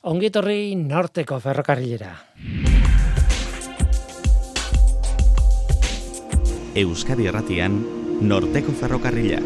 [0.00, 2.14] Ongitorri norteko ferrokarrilera.
[6.80, 7.74] Euskadi Erratian,
[8.24, 9.42] norteko ferrokarrila.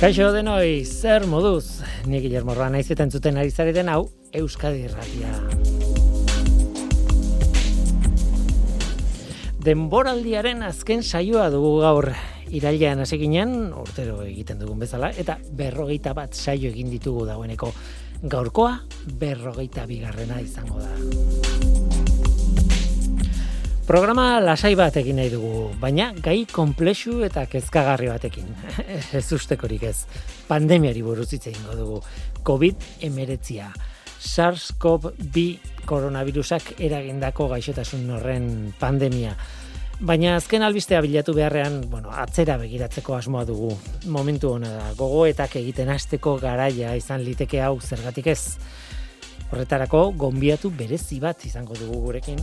[0.00, 1.82] Kaixo denoi, zer moduz?
[2.08, 5.63] Ni Guillermo Roa naizetan zuten ari zareten hau Euskadi Erratia.
[9.64, 12.10] Denboraldiaren azken saioa dugu gaur
[12.52, 17.70] irailean hasi ginen, urtero egiten dugun bezala, eta berrogeita bat saio egin ditugu dagoeneko
[18.28, 18.74] gaurkoa
[19.20, 20.92] berrogeita bigarrena izango da.
[23.88, 28.48] Programa lasai bat egin nahi dugu, baina gai komplexu eta kezkagarri batekin.
[29.18, 29.98] ez ustekorik ez.
[30.48, 32.00] Pandemiari buruz hitz egingo dugu.
[32.44, 33.93] COVID-19.
[34.24, 35.44] SARS-CoV-2
[35.84, 38.48] koronavirusak eragindako gaixotasun horren
[38.80, 39.36] pandemia.
[40.04, 43.70] Baina azken albistea bilatu beharrean, bueno, atzera begiratzeko asmoa dugu.
[44.10, 48.56] Momentu hona da, gogoetak egiten hasteko garaia izan liteke hau zergatik ez.
[49.52, 52.42] Horretarako, gonbiatu berezi bat izango dugu gurekin.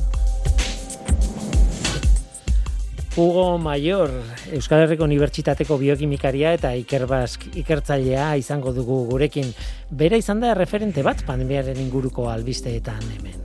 [3.16, 4.10] Hugo Mayor,
[4.56, 9.52] Euskal Herriko Unibertsitateko biokimikaria eta Ikerbask ikertzailea izango dugu gurekin.
[9.92, 13.36] Bera izan da referente bat pandemiaren inguruko albisteetan hemen.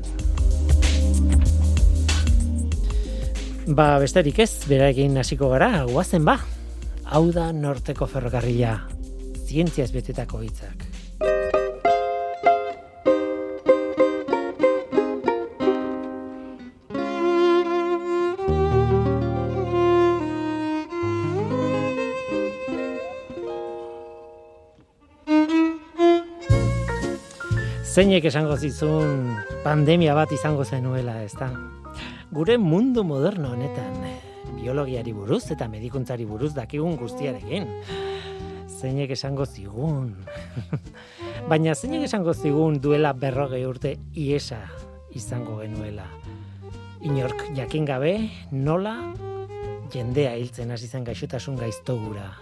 [3.67, 6.39] Ba, besterik ez, berarekin hasiko gara, guazen ba.
[7.11, 8.79] Hau da norteko ferrokarria,
[9.51, 10.87] zientziaz betetako hitzak.
[27.97, 29.23] Zeinek esango zizun
[29.65, 31.47] pandemia bat izango zenuela, ezta?
[32.29, 33.95] Gure mundu moderno honetan,
[34.59, 37.65] biologiari buruz eta medikuntzari buruz dakigun guztiarekin.
[38.69, 40.13] Zeinek esango zigun.
[41.49, 44.61] Baina zeinek esango zigun duela berrogei urte iesa
[45.17, 46.05] izango genuela.
[47.01, 48.19] Inork jakin gabe
[48.53, 48.99] nola
[49.89, 52.35] jendea hiltzen hasi zen gaixotasun gaiztogura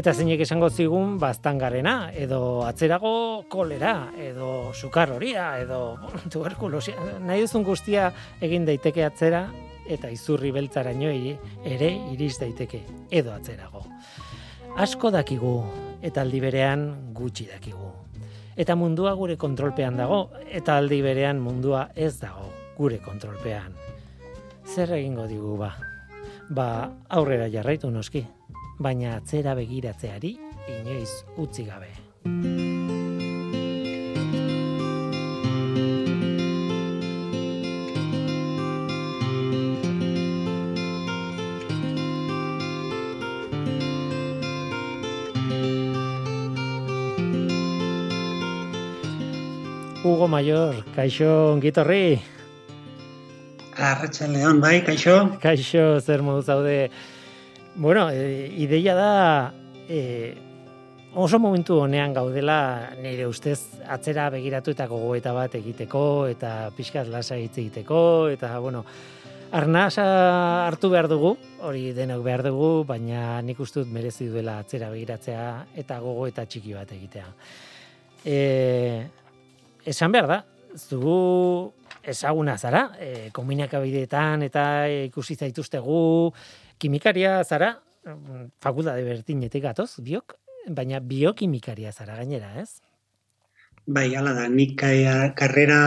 [0.00, 5.98] Eta zeinek esango zigun baztangarena, edo atzerago kolera, edo sukar horia, edo
[6.32, 7.18] tuberkulosia.
[7.20, 8.10] Nahi duzun guztia
[8.40, 9.42] egin daiteke atzera,
[9.90, 13.84] eta izurri beltzarainoi ere iris daiteke, edo atzerago.
[14.80, 15.54] Asko dakigu,
[16.00, 17.90] eta aldi berean gutxi dakigu.
[18.60, 22.48] Eta mundua gure kontrolpean dago, eta aldi berean mundua ez dago
[22.78, 23.74] gure kontrolpean.
[24.64, 25.74] Zer egingo digu ba?
[26.50, 26.66] Ba,
[27.08, 28.24] aurrera jarraitu noski
[28.80, 30.36] baina atzera begiratzeari
[30.80, 31.92] inoiz utzi gabe.
[50.00, 52.20] Hugo Mayor, kaixo ongitorri.
[53.76, 55.16] Arratxa León, bai, kaixo.
[55.42, 56.90] Kaixo, zer modu zaude.
[57.80, 59.54] Bueno, e, ideia da
[59.88, 60.36] e,
[61.16, 67.40] oso momentu honean gaudela nire ustez atzera begiratu eta gogoeta bat egiteko eta pixkat lasa
[67.40, 68.84] hitz egiteko eta bueno,
[69.56, 70.04] arnasa
[70.66, 71.32] hartu behar dugu,
[71.64, 75.48] hori denok behar dugu, baina nik ustut merezi duela atzera begiratzea
[75.80, 77.32] eta gogoeta txiki bat egitea.
[78.28, 78.38] E,
[79.88, 80.42] esan behar da,
[80.76, 81.72] zugu
[82.04, 84.64] ezaguna zara, e, komunikabideetan eta
[85.08, 86.02] ikusi zaituztegu,
[86.80, 87.74] kimikaria zara,
[88.64, 90.36] fakultate bertinetik gatoz, biok,
[90.68, 92.80] baina biokimikaria zara gainera, ez?
[93.90, 95.80] Bai, ala da, nik eh, karrera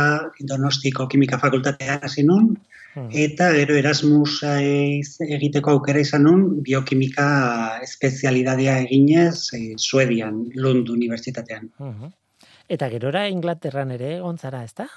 [0.50, 2.50] donostiko kimika fakultatea hasi nun,
[2.96, 3.09] hmm.
[3.26, 7.28] eta gero Erasmus egiteko aukera izan nun, biokimika
[7.86, 11.70] espezialidadea eginez, e, Suedian, Lund Unibertsitatean.
[11.78, 12.12] Hmm.
[12.70, 14.90] Eta gerora Inglaterran ere ontzara, ez da?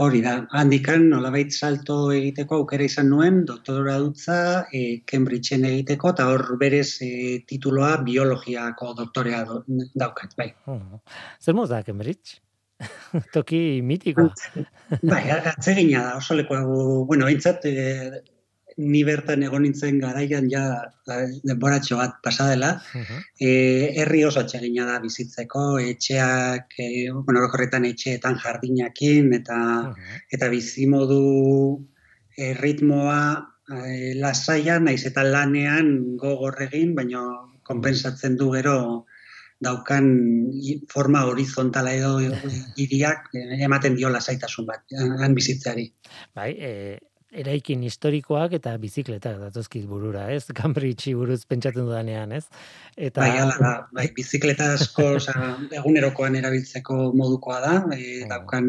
[0.00, 4.36] Hori da, handikan nolabait salto egiteko aukera izan nuen, doktora dutza
[4.72, 7.10] e, Cambridgeen egiteko, eta hor berez e,
[7.50, 9.42] tituloa biologiako doktorea
[10.00, 10.48] daukat, bai.
[10.64, 11.02] Hmm.
[11.44, 12.40] Zer da, Cambridge?
[13.34, 14.30] Toki mitiko.
[15.02, 18.22] bai, atzegina da, oso lekoago, bueno, bintzat, e,
[18.80, 20.62] ni bertan egon nintzen garaian ja
[21.44, 23.20] denboratxo bat pasadela, uh -huh.
[23.40, 23.50] e,
[24.00, 29.58] herri oso atxegina da bizitzeko, etxeak, e, bueno, horretan etxeetan jardinakin, eta,
[29.90, 30.24] uh -huh.
[30.32, 31.86] eta bizimodu
[32.36, 33.20] e, ritmoa
[33.68, 37.22] e, lasaia, naiz eta lanean gogorregin, baina
[37.62, 39.06] konpensatzen du gero
[39.60, 40.06] daukan
[40.88, 42.16] forma horizontala edo
[42.84, 43.28] iriak
[43.60, 45.92] ematen dio lasaitasun bat, han bizitzeari.
[46.34, 46.98] Bai, e,
[47.30, 50.44] eraikin historikoak eta bizikletak datozkit burura, ez?
[50.58, 52.44] Cambridge buruz pentsatzen dudanean, ez?
[52.96, 58.68] Eta bai, ala, bai, bizikleta asko, osea, egunerokoan erabiltzeko modukoa da, e, daukan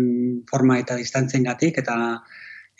[0.51, 1.97] forma eta distantziengatik eta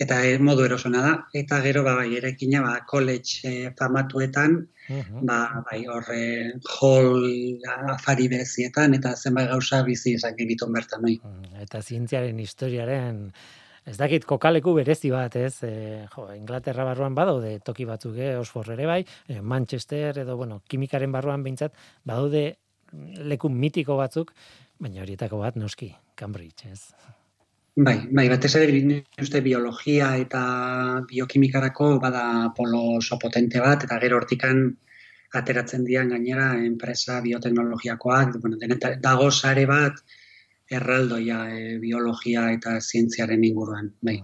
[0.01, 1.13] eta e, modu erosona da.
[1.37, 4.55] Eta gero ba bai erekina ba college e, famatuetan
[5.27, 6.23] ba bai horre
[6.73, 7.27] hall
[7.93, 11.19] afari bezietan eta zenbait gauza bizi izan egiten bertan bai.
[11.61, 13.27] Eta zientziaren historiaren
[13.81, 15.63] Ez dakit kokaleku berezi bat, ez?
[15.65, 20.61] E, jo, Inglaterra barruan badaude toki batzuk, eh, Oxford ere bai, e, Manchester edo bueno,
[20.69, 21.73] kimikaren barruan beintzat
[22.05, 22.43] badaude
[23.31, 24.35] leku mitiko batzuk,
[24.77, 26.93] baina horietako bat noski, Cambridge, ez?
[27.81, 30.41] Bai, bai, batez ere uste biologia eta
[31.09, 34.65] biokimikarako bada polo potente bat, eta gero hortikan
[35.33, 38.57] ateratzen dian gainera enpresa bioteknologiakoak, bueno,
[38.99, 40.03] dago sare bat
[40.71, 44.21] erraldoia e, biologia eta zientziaren inguruan, bai.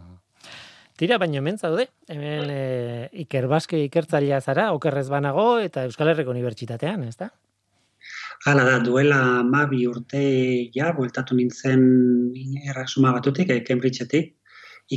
[0.98, 2.62] Tira, baino hemen zaude, hemen e,
[3.26, 7.30] ikerbaske ikertzailea zara, okerrez banago eta Euskal Herriko Unibertsitatean, ez da?
[8.46, 10.24] Hala da, duela ma bi urte
[10.74, 11.84] ja, bueltatu nintzen
[12.70, 14.34] errazuma batutik, eh, Cambridgeetik,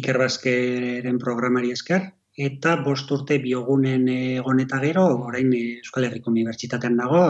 [0.00, 2.06] ikerbazkeren programari esker,
[2.49, 7.25] eta bost urte biogunen egoneta gero, orain Euskal Herriko Unibertsitatean dago,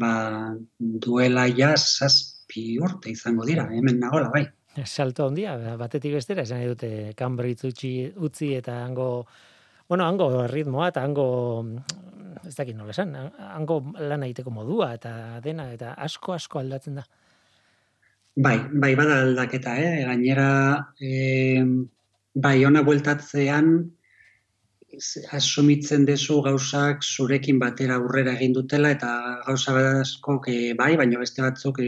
[0.00, 0.14] ba,
[0.78, 1.74] duela ja
[2.54, 4.46] zazpi urte izango dira, hemen nagola, bai.
[4.84, 9.26] Salto ondia, batetik bestera, esan dute Cambridge utzi, utzi eta hango,
[9.88, 11.64] bueno, hango ritmoa eta hango
[12.44, 17.04] ez dakit nola esan, hango lan egiteko modua eta dena eta asko asko aldatzen da.
[18.36, 20.04] Bai, bai bada aldaketa, eh?
[20.04, 21.62] Gainera, eh,
[22.34, 23.70] bai, ona bueltatzean,
[25.38, 29.10] asumitzen dezu gauzak zurekin batera aurrera egin dutela eta
[29.46, 30.40] gauza asko
[30.78, 31.80] bai, baina beste batzuk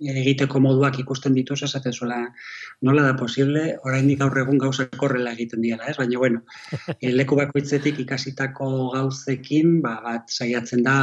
[0.00, 2.18] egiteko moduak ikusten dituz esaten zuela
[2.82, 5.96] nola da posible, oraindik gaur egun gauza korrela egiten diela, ez?
[5.96, 6.42] Baina bueno,
[7.00, 10.96] eh, leku bakoitzetik ikasitako gauzekin, ba, bat saiatzen da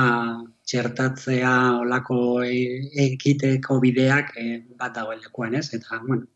[0.66, 2.60] txertatzea olako e,
[3.08, 5.72] egiteko bideak e, bat dagoen lekuan, ez?
[5.74, 6.28] Eta bueno,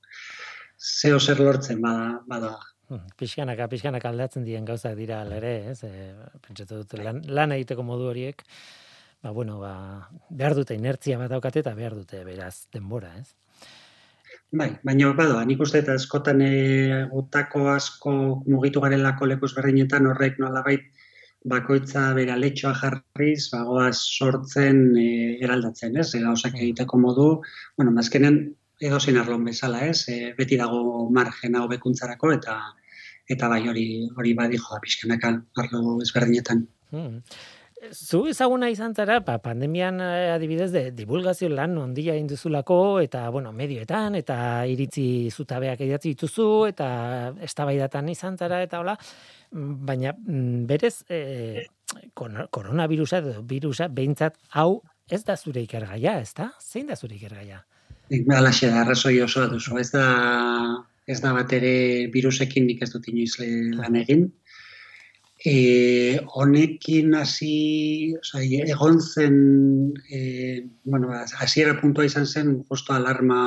[0.78, 2.56] zeo zer lortzen bada, bada
[3.20, 5.80] pixkanaka, pixkanaka aldatzen dien gauzak dira ere, ez?
[5.84, 6.12] E,
[6.46, 8.44] pentsatu dut, lan, lan egiteko modu horiek,
[9.24, 9.74] ba, bueno, ba,
[10.30, 13.34] behar dute inertzia bat daukate eta behar dute beraz denbora, ez?
[14.56, 16.52] Bai, baina badoa, nik uste eta eskotan e,
[17.12, 18.14] gutako asko
[18.48, 20.88] mugitu garelako lekus berdinetan horrek nolabait
[21.48, 25.10] bakoitza bera letxoa jarriz, bagoa sortzen e,
[25.44, 26.14] eraldatzen, ez?
[26.16, 27.28] Ega osak egiteko modu,
[27.76, 28.40] bueno, mazkenen
[28.80, 30.08] edo zein arlon bezala, ez?
[30.10, 32.58] E, beti dago margena hobekuntzarako eta
[33.28, 35.34] eta bai hori hori badi joa pizkanaka
[35.64, 36.66] arlo ezberdinetan.
[36.92, 37.22] Hmm.
[37.94, 43.28] Zu ezaguna izan zara, pa, ba, pandemian eh, adibidez de divulgazio lan ondia induzulako eta
[43.30, 46.88] bueno, medioetan eta iritzi zutabeak idatzi dituzu eta
[47.46, 48.98] eztabaidatan izan zara eta hola,
[49.52, 51.68] baina mm, berez e,
[52.18, 56.52] koronavirusa virusa beintzat hau ez da zure ikergaia, ez da?
[56.60, 57.62] Zein da zure ikergaia?
[58.10, 59.78] Alaxe da, arrazoi osoa duzu.
[59.82, 60.06] Ez da,
[61.08, 63.36] ez da bat ere virusekin nik ez dut inoiz
[63.76, 64.30] lan egin.
[65.46, 69.38] E, honekin hasi, oza, egon zen,
[70.10, 70.22] e,
[70.84, 73.42] bueno, hasiera puntua izan zen, justo alarma,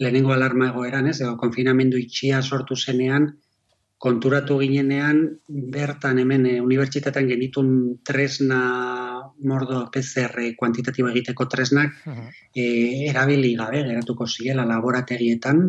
[0.00, 3.30] lehenengo alarma egoeran, ez, edo konfinamendu itxia sortu zenean,
[3.98, 7.68] konturatu ginenean, bertan hemen e, unibertsitatean genitun
[8.04, 8.60] tresna
[9.44, 12.04] mordo PCR kuantitatibo egiteko tresnak
[12.54, 12.64] e,
[13.08, 15.64] erabili gabe geratuko ziela laborategietan.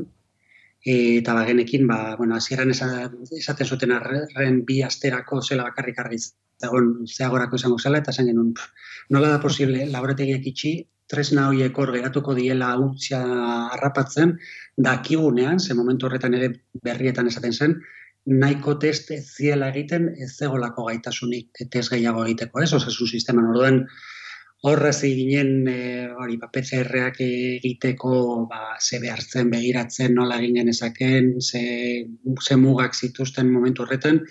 [0.85, 7.07] E, eta bagenekin ba bueno hasieran esaten zuten arren bi asterako zela bakarrik argiz egon
[7.07, 8.53] zeagorako izango zela eta zen genuen
[9.09, 10.75] nola da posible laborategiak itxi
[11.09, 13.21] tresna horiek hor geratuko diela utzia
[13.73, 14.37] harrapatzen
[14.87, 16.51] dakigunean ze momentu horretan ere
[16.83, 17.75] berrietan esaten zen
[18.25, 22.73] nahiko test ziela egiten ez zegolako gaitasunik test gehiago egiteko, ez?
[22.73, 23.83] Osasun sisteman orduan
[24.65, 25.77] horrez ginen e,
[26.09, 32.05] hori ba PCR-ak egiteko ba ze behartzen begiratzen nola egin ezaken, ze
[32.41, 34.21] ze mugak zituzten momentu horretan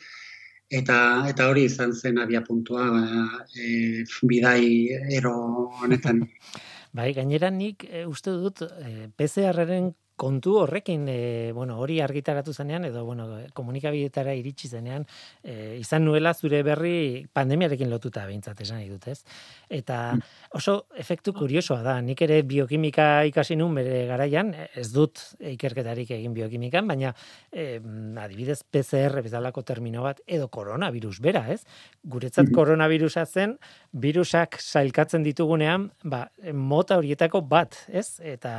[0.70, 0.98] eta
[1.30, 5.34] eta hori izan zen abia puntua ba, e, bidai ero
[5.82, 6.24] honetan.
[6.96, 12.84] Bai, gainera nik e, uste dut e, PCR-ren kontu horrekin e, bueno, hori argitaratu zenean
[12.86, 15.06] edo bueno, komunikabidetara iritsi zenean
[15.42, 19.24] e, izan nuela zure berri pandemiarekin lotuta behintzat esan dut, ez?
[19.68, 20.22] Eta mm.
[20.58, 25.20] oso efektu kuriosoa da, nik ere biokimika ikasi nun bere garaian, ez dut
[25.54, 27.14] ikerketarik egin biokimikan, baina
[27.52, 27.80] e,
[28.24, 31.62] adibidez PCR bezalako termino bat edo coronavirus bera, ez?
[32.02, 33.56] Guretzat mm coronavirusa zen
[33.98, 38.20] virusak sailkatzen ditugunean, ba, mota horietako bat, ez?
[38.22, 38.54] Eta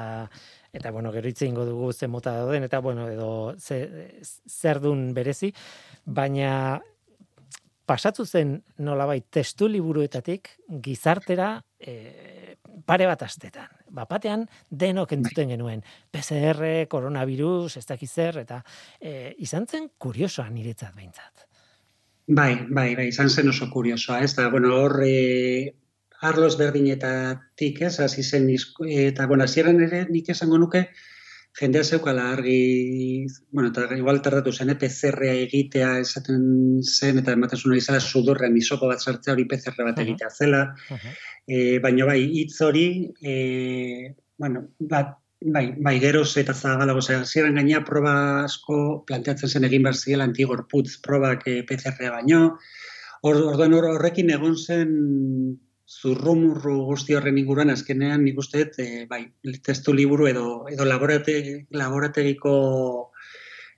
[0.76, 3.80] eta bueno, gero hitze ingo dugu ze mota dauden, eta bueno, edo ze,
[4.22, 5.54] zer dun berezi,
[6.06, 6.82] baina
[7.86, 10.50] pasatu zen nolabait testu liburuetatik
[10.84, 13.70] gizartera e, pare bat astetan.
[13.96, 15.84] Bapatean denok entzuten genuen.
[16.12, 18.62] PCR, coronavirus, ez dakiz zer, eta
[19.00, 21.46] e, izan zen kuriosoa niretzat behintzat.
[22.28, 25.76] Bai, bai, bai, izan zen oso kuriosoa, ez da, bueno, hor, e,
[26.28, 28.48] arlos berdinetatik, ez, hasi zen,
[28.90, 30.86] eta, bueno, hasieran ere, nik esango nuke,
[31.56, 37.60] jendea zeukala argi, bueno, eta igual tardatu zen, eh, PCR egitea esaten zen, eta ematen
[37.60, 41.14] zuen izala sudurrean isoko bat sartzea hori PCR bat egitea zela, uh -huh.
[41.48, 47.56] e, baina bai, hitz hori, e, bueno, bat, bai, bai, geroz eta zagalago, zer, ziren
[47.56, 52.58] gaina proba asko planteatzen zen egin behar ziela antigorputz probak e, PCR baino,
[53.26, 54.90] Orduan horrekin egon zen
[56.02, 59.22] zurrumurru guzti horren inguruan azkenean nik uste dut e, bai,
[59.64, 61.36] testu liburu edo edo laborate,
[61.72, 62.56] laborategiko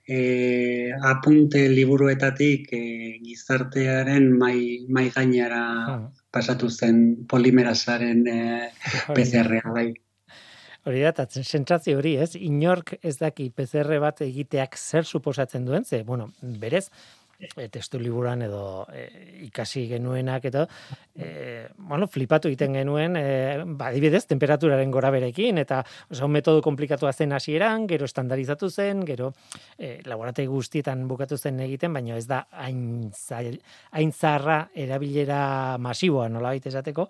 [0.08, 2.82] e, apunte liburuetatik e,
[3.22, 4.58] gizartearen mai,
[4.88, 5.62] mai gainara
[5.94, 6.02] ah.
[6.32, 8.38] pasatu zen polimerasaren e,
[9.14, 9.88] PCR-a bai.
[10.88, 12.32] Hori da, sentsazio hori, ez?
[12.40, 16.86] Inork ez daki PCR bat egiteak zer suposatzen duen, ze, bueno, berez,
[17.38, 19.06] e, testu liburan edo e,
[19.46, 20.64] ikasi genuenak eta
[21.14, 23.26] e, bueno, flipatu egiten genuen e,
[23.78, 29.32] ba, dibidez, temperaturaren gora berekin eta oso, metodo komplikatu zen hasieran, gero estandarizatu zen, gero
[29.78, 33.10] e, laborategi guztietan bukatu zen egiten, baina ez da hain,
[33.92, 37.08] hain zarra erabilera masiboa nola baita esateko,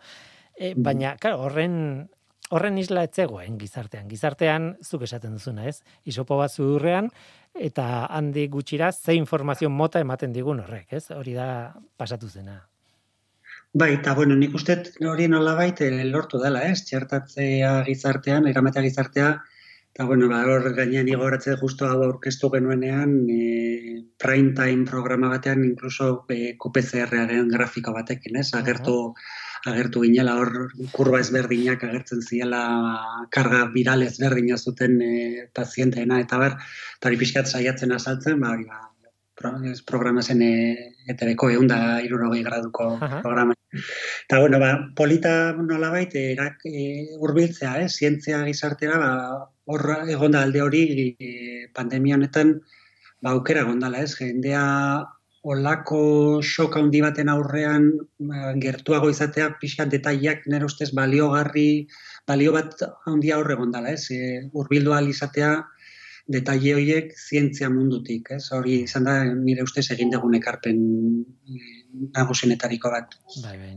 [0.54, 0.82] e, mm.
[0.84, 2.08] baina, claro, horren
[2.54, 4.08] horren isla etzegoen gizartean.
[4.08, 5.82] Gizartean, zuk esaten duzuna, ez?
[6.08, 7.10] Isopo bat zudurrean,
[7.58, 11.10] eta handi gutxira ze informazio mota ematen digun horrek, ez?
[11.10, 12.58] Hori da pasatu zena.
[13.74, 16.84] Bai, eta bueno, nik uste hori nola baita eh, lortu dela, ez?
[16.88, 19.32] Txertatzea gizartean, eramatea gizartea,
[19.92, 25.64] eta bueno, ba, hor gainean igoratze justo hau aurkeztu genuenean, e, prime time programa batean,
[25.66, 28.48] inkluso e, eh, QPCR-aren grafiko batekin, ez?
[28.54, 28.96] Agertu,
[29.70, 30.50] agertu ginela hor
[30.92, 32.62] kurba ezberdinak agertzen ziela
[33.34, 35.14] karga viral ezberdina zuten e,
[35.54, 36.56] pazienteena eta ber,
[36.98, 38.80] eta hori pixkat saiatzen azaltzen, ba, ba,
[39.86, 40.54] programa zen e,
[41.12, 43.54] etereko egun da irurogei graduko programa.
[43.72, 47.88] Eta, bueno, ba, polita nola baita, erak e, urbiltzea, eh?
[47.88, 49.12] zientzia gizartera, ba,
[49.68, 50.82] horra egonda alde hori
[51.20, 51.30] e,
[51.74, 52.58] pandemia honetan,
[53.20, 54.14] ba, aukera gondala, ez?
[54.16, 54.64] Jendea
[55.42, 61.86] olako shoka handi baten aurrean ba, gertuago izatea pixkat detaileak nire ustez baliogarri
[62.26, 64.10] balio bat handi aurre gondala, ez?
[64.10, 65.64] E, urbildu izatea
[66.28, 68.50] detaile horiek zientzia mundutik, ez?
[68.52, 70.82] Hori izan da nire ustez egin dugun ekarpen
[71.48, 71.60] e,
[72.18, 73.16] nagusinetariko bat.
[73.44, 73.72] Bai, bai.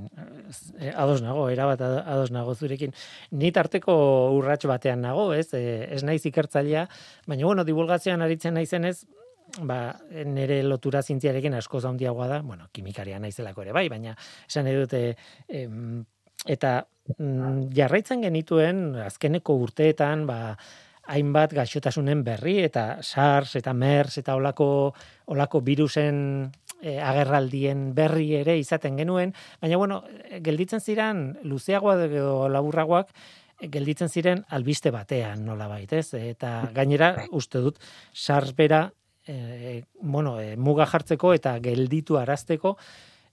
[0.79, 2.91] E, ados nago, era bat ados nago zurekin.
[3.31, 3.95] Ni tarteko
[4.35, 5.53] urrats batean nago, ez?
[5.53, 6.87] E, ez naiz ikertzailea,
[7.27, 9.05] baina bueno, divulgazioan aritzen naizenez,
[9.59, 9.79] ba,
[10.25, 14.15] nire lotura zientziarekin asko zaundiagoa da, bueno, kimikaria naizelako ere bai, baina
[14.47, 15.15] esan edute,
[15.49, 16.03] em,
[16.47, 16.79] eta
[17.17, 20.55] mm, jarraitzen genituen azkeneko urteetan, ba,
[21.11, 24.67] hainbat gaixotasunen berri eta SARS eta MERS eta olako
[25.33, 30.01] olako virusen e, agerraldien berri ere izaten genuen, baina bueno,
[30.45, 33.11] gelditzen ziren luzeagoa edo laburragoak
[33.61, 37.77] gelditzen ziren albiste batean nola baitez, eta gainera uste dut
[38.13, 38.87] SARS bera
[39.27, 42.75] e, bueno, e, muga jartzeko eta gelditu arazteko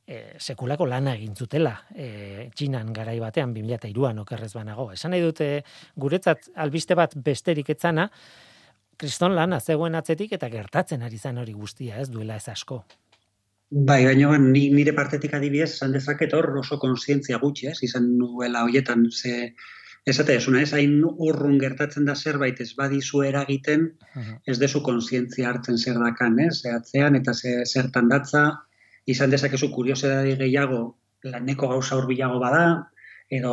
[0.06, 4.90] e, sekulako lana egin zutela e, txinan garai batean 2002an okerrez banago.
[4.92, 5.48] Esan nahi dute
[5.96, 8.08] guretzat albiste bat besterik etzana,
[8.98, 12.82] kriston lana zegoen atzetik eta gertatzen ari zen hori guztia, ez duela ez asko.
[13.68, 19.04] Bai, baina nire partetik adibidez, esan dezaket hor oso konsientzia gutxi, ez, izan nuela hoietan,
[19.12, 19.52] ze,
[20.08, 23.82] Esate, esuna, ez hain urrun gertatzen da zerbait ez badizu eragiten,
[24.48, 26.62] ez dezu konsientzia hartzen zer dakan, ez?
[26.62, 28.44] Zehatzean eta ze, zertan datza,
[29.14, 30.80] izan dezakezu kuriosidade gehiago
[31.24, 32.64] laneko gauza hurbilago bada,
[33.38, 33.52] edo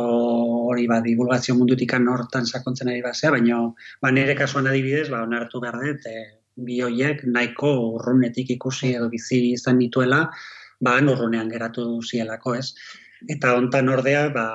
[0.70, 3.60] hori ba, divulgazio mundutik hortan sakontzen ari basea, baina
[4.02, 9.10] ba, nire kasuan adibidez, ba, onartu behar dut, e, bi hoiek nahiko urrunetik ikusi edo
[9.12, 10.30] bizi izan dituela,
[10.80, 12.72] ba, urrunean geratu zielako, ez?
[13.24, 14.46] Eta hontan ordea, ba,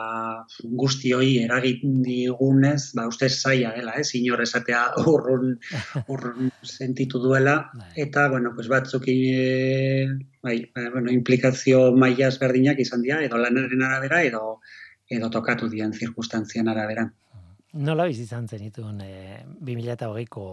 [0.62, 5.56] guzti hoi eragin digunez, ba, uste zaila dela, ez, inor esatea urrun,
[6.08, 7.90] urrun sentitu duela, bai.
[8.06, 10.08] eta, bueno, pues batzuk e,
[10.44, 14.60] bai, ba, bueno, implikazio mailaz berdinak izan dira, edo lanaren arabera, edo,
[15.10, 17.10] edo tokatu dien zirkustantzian arabera.
[17.82, 20.48] Nola bizi izan zen itun, e, 2008ko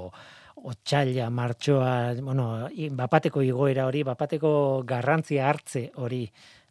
[0.59, 4.50] otxaila, martxoa, bueno, bapateko igoera hori, bapateko
[4.87, 6.25] garrantzia hartze hori,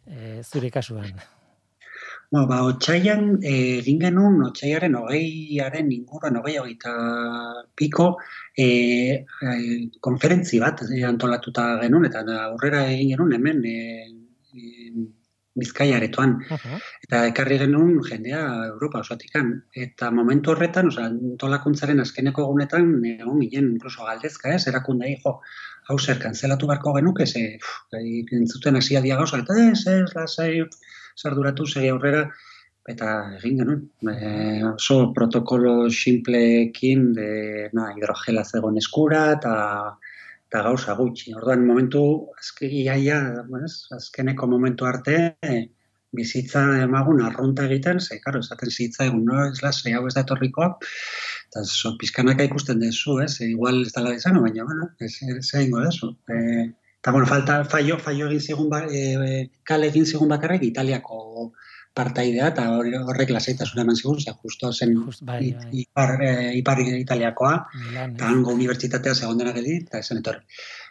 [0.07, 1.17] e, zure kasuan?
[2.29, 6.91] Bueno, ba, otxaian eh, egin genuen, otxaiaren hogeiaren inguruan, hogei hogeita
[7.79, 8.07] piko,
[8.51, 8.67] e,
[9.23, 9.53] e,
[10.03, 13.77] konferentzi bat e, antolatuta genuen, eta aurrera egin genuen hemen e,
[14.51, 15.05] e,
[15.57, 16.35] bizkaiaretoan.
[17.07, 19.53] Eta ekarri genuen jendea Europa osoatikan.
[19.85, 25.37] Eta momentu horretan, oza, antolakuntzaren azkeneko egunetan, egon ginen, incluso galdezka ez, erakundei, jo,
[25.87, 27.59] hau zer, kanzelatu barko genuke, ze,
[27.95, 30.51] entzuten hasia dia gauza, eta ez, ez, lasai,
[31.17, 32.27] sarduratu segi aurrera
[32.87, 33.81] eta egin genuen.
[34.07, 37.31] E, oso protokolo simpleekin de
[37.75, 39.55] na, hidrogela zegoen eskura eta
[40.47, 41.33] eta gauza gutxi.
[41.35, 42.01] Orduan momentu
[42.37, 42.95] azkegia
[43.49, 43.67] bueno,
[43.97, 45.17] azkeneko momentu arte
[46.15, 50.23] bizitza emagun arrunta egiten, ze karo, esaten zitza egun, no, ez la, hau ez da
[50.23, 50.69] etorrikoa,
[51.49, 55.83] eta so, pizkanaka ikusten dezu, ez, igual ez dala izan, baina, bueno, ez, ez egingo
[55.83, 56.13] dezu.
[56.31, 61.53] E, Eta, bueno, falta, fallo, fallo egin zigun, ba, e, kale egin zigun bakarrik Italiako
[61.95, 65.69] partaidea, eta horrek lasaitasuna eman zigun, ze justo zen Just, bai, bai.
[65.83, 67.53] Ipar, e, ipar Italiakoa,
[68.03, 70.43] eta hango unibertsitatea segon denak eta esan etorri.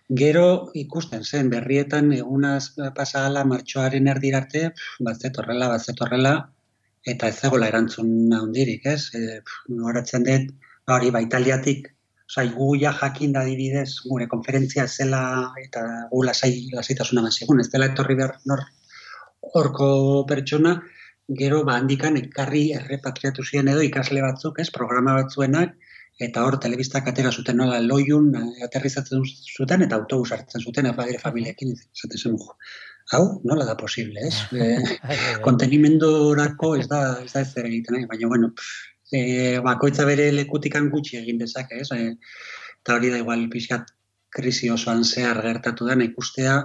[0.08, 4.70] Gero ikusten zen, berrietan egunaz pasala martxoaren erdirarte,
[5.00, 6.36] bat zetorrela, bat zetorrela,
[7.06, 9.10] eta ez zegoela erantzun handirik, ez?
[9.14, 9.40] E,
[9.90, 10.54] Horatzen dut,
[10.94, 11.90] hori, ba, italiatik
[12.28, 15.20] Osa, gu ja jakin da dibidez, gure konferentzia zela
[15.62, 18.64] eta gu lasai, lasaitasuna mazigun, ez dela etorri behar nor
[19.54, 19.90] horko
[20.26, 20.72] pertsona,
[21.42, 25.76] gero ba handikan ekarri errepatriatu ziren edo ikasle batzuk, ez, programa batzuenak,
[26.18, 29.24] eta hor telebistak atera zuten nola loiun eh, aterrizatzen
[29.56, 32.38] zuten eta autobus hartzen zuten erradire familiekin, zaten zen
[33.12, 34.34] hau, nola da posible, ez?
[34.66, 38.52] E, kontenimendorako ez da, ez da ez zer egiten, baina, bueno,
[39.12, 41.90] e, bakoitza bere lekutikan gutxi egin dezake, ez?
[41.94, 42.16] E,
[42.80, 43.92] eta hori da igual pixkat
[44.36, 46.56] krisi osoan zehar gertatu da, ikustea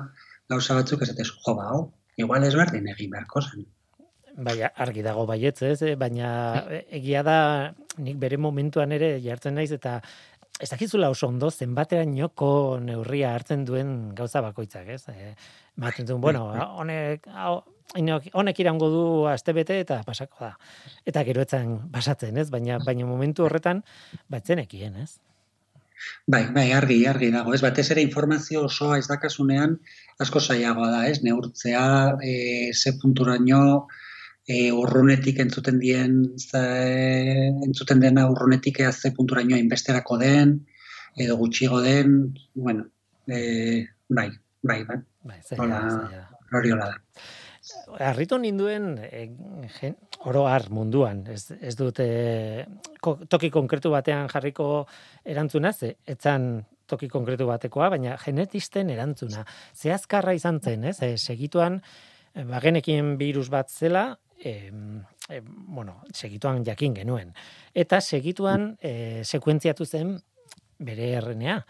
[0.50, 1.84] gauza batzuk ez jo ba, hau,
[2.18, 3.68] igual ez egin beharko zen.
[4.42, 5.80] Baina, argi dago baietz, ez?
[5.86, 5.96] Eh?
[6.00, 6.30] Baina
[6.90, 7.38] egia da,
[8.02, 10.00] nik bere momentuan ere jartzen naiz, eta
[10.62, 15.04] ez dakizula oso ondo zenbatean joko neurria hartzen duen gauza bakoitzak, ez?
[15.10, 15.34] E,
[15.82, 16.46] Baten duen, bueno,
[16.82, 17.28] honek,
[17.96, 20.52] honek irango du astebete eta pasako da.
[21.08, 22.50] Eta gero etzen pasatzen, ez?
[22.54, 23.82] Baina baina momentu horretan
[24.30, 25.16] batzen ekien, ez?
[26.28, 27.62] Bai, bai, argi, argi dago, ez?
[27.62, 29.78] Batez ere informazio osoa ez dakasunean
[30.22, 31.22] asko zailagoa da, ez?
[31.26, 31.86] Neurtzea,
[32.22, 32.34] e,
[32.74, 33.88] ze punturaino,
[34.48, 36.62] e, urrunetik entzuten dien, ze,
[37.66, 40.58] entzuten dena urrunetik ea ze punturaino inbesterako den,
[41.16, 42.88] edo gutxigo den, bueno,
[43.28, 44.30] e, bai,
[44.62, 45.00] bai, bai.
[45.24, 46.96] Bai, hola da.
[48.02, 49.28] Arritu ninduen e,
[49.78, 52.08] gen, oro har munduan, ez, ez dute
[53.30, 54.88] toki konkretu batean jarriko
[55.24, 59.46] erantzuna, ze, etzan toki konkretu batekoa, baina genetisten erantzuna.
[59.74, 60.98] Ze azkarra izan zen, ez?
[61.06, 61.80] E, segituan,
[62.34, 64.10] e, bagenekin virus bat zela,
[64.42, 64.72] e,
[65.30, 67.32] e, bueno, segituan jakin genuen.
[67.74, 70.18] Eta segituan e, sekuentziatu zen
[70.82, 71.62] bere RNA.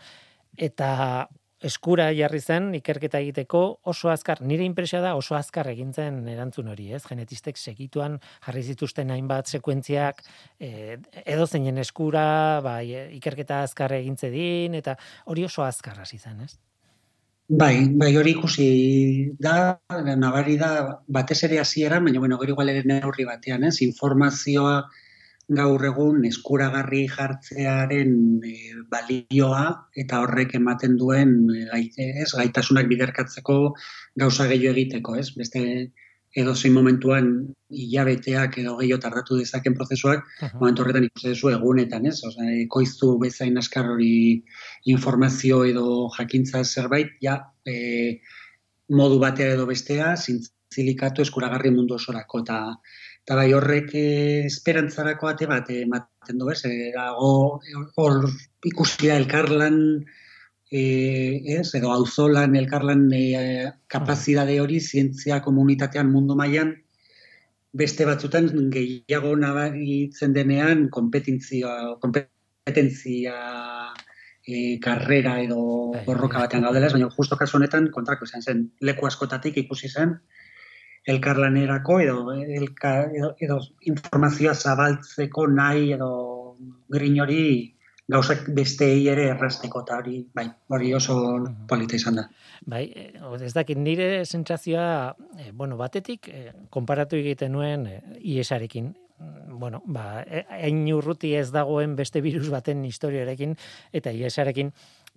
[0.57, 1.27] Eta
[1.61, 6.89] eskura jarri zen ikerketa egiteko oso azkar, nire impresia da oso azkar egintzen erantzun hori,
[6.95, 7.03] ez?
[7.05, 10.23] Genetistek segituan jarri zituzten hainbat sekuentziak
[10.57, 12.25] e, edo zeinen eskura,
[12.65, 12.87] bai,
[13.19, 16.55] ikerketa azkar egintze din, eta hori oso azkar hasi zen, ez?
[17.51, 18.65] Bai, bai hori ikusi
[19.45, 19.75] da,
[20.15, 20.69] nabari da,
[21.07, 23.81] batez ere hasiera, baina bueno, gero igual ere neurri batean, ez?
[23.83, 24.77] Informazioa,
[25.57, 28.13] gaur egun eskuragarri jartzearen
[28.47, 28.53] e,
[28.93, 29.65] balioa
[30.03, 31.81] eta horrek ematen duen e,
[32.23, 33.57] ez, gaitasunak biderkatzeko
[34.23, 35.27] gauza gehiago egiteko, ez?
[35.35, 35.65] Beste
[36.37, 37.27] edo zein momentuan
[37.69, 40.23] hilabeteak edo gehiago tardatu dezaken prozesuak,
[40.59, 42.17] momentu horretan ikusten duzu egunetan, ez?
[42.27, 44.13] Osea, ekoiztu bezain askar hori
[44.93, 48.21] informazio edo jakintza zerbait, ja, e,
[48.95, 52.61] modu batea edo bestea, zintzilikatu eskuragarri mundu osorako, eta
[53.21, 56.63] Eta bai horrek eh, esperantzarako ate bat ematen du, ez?
[58.01, 58.15] Hor
[58.65, 59.77] ikusia elkarlan
[60.71, 61.73] eh, ez?
[61.75, 66.75] edo auzolan elkarlan eh, kapazidade hori zientzia komunitatean mundu mailan
[67.71, 73.35] beste batzutan gehiago nabaritzen denean kompetentzia kompetentzia
[74.47, 79.07] e, karrera edo bai, borroka batean gaudela, baina justo kasu honetan kontrako izan zen leku
[79.07, 80.17] askotatik ikusi zen
[81.11, 86.11] elkarlanerako edo, elka, edo, edo informazioa zabaltzeko nahi edo
[86.93, 87.43] grin hori
[88.09, 91.15] gauzak besteei ere errasteko eta hori, bai, hori oso
[91.67, 92.25] polita izan da.
[92.65, 93.11] Bai, eh,
[93.45, 97.87] ez dakit nire sentsazioa, eh, bueno, batetik, eh, konparatu egiten nuen
[98.19, 98.93] IESarekin,
[99.61, 103.55] bueno, ba, hain urruti ez dagoen beste virus baten historiarekin,
[103.93, 104.71] eta IESarekin,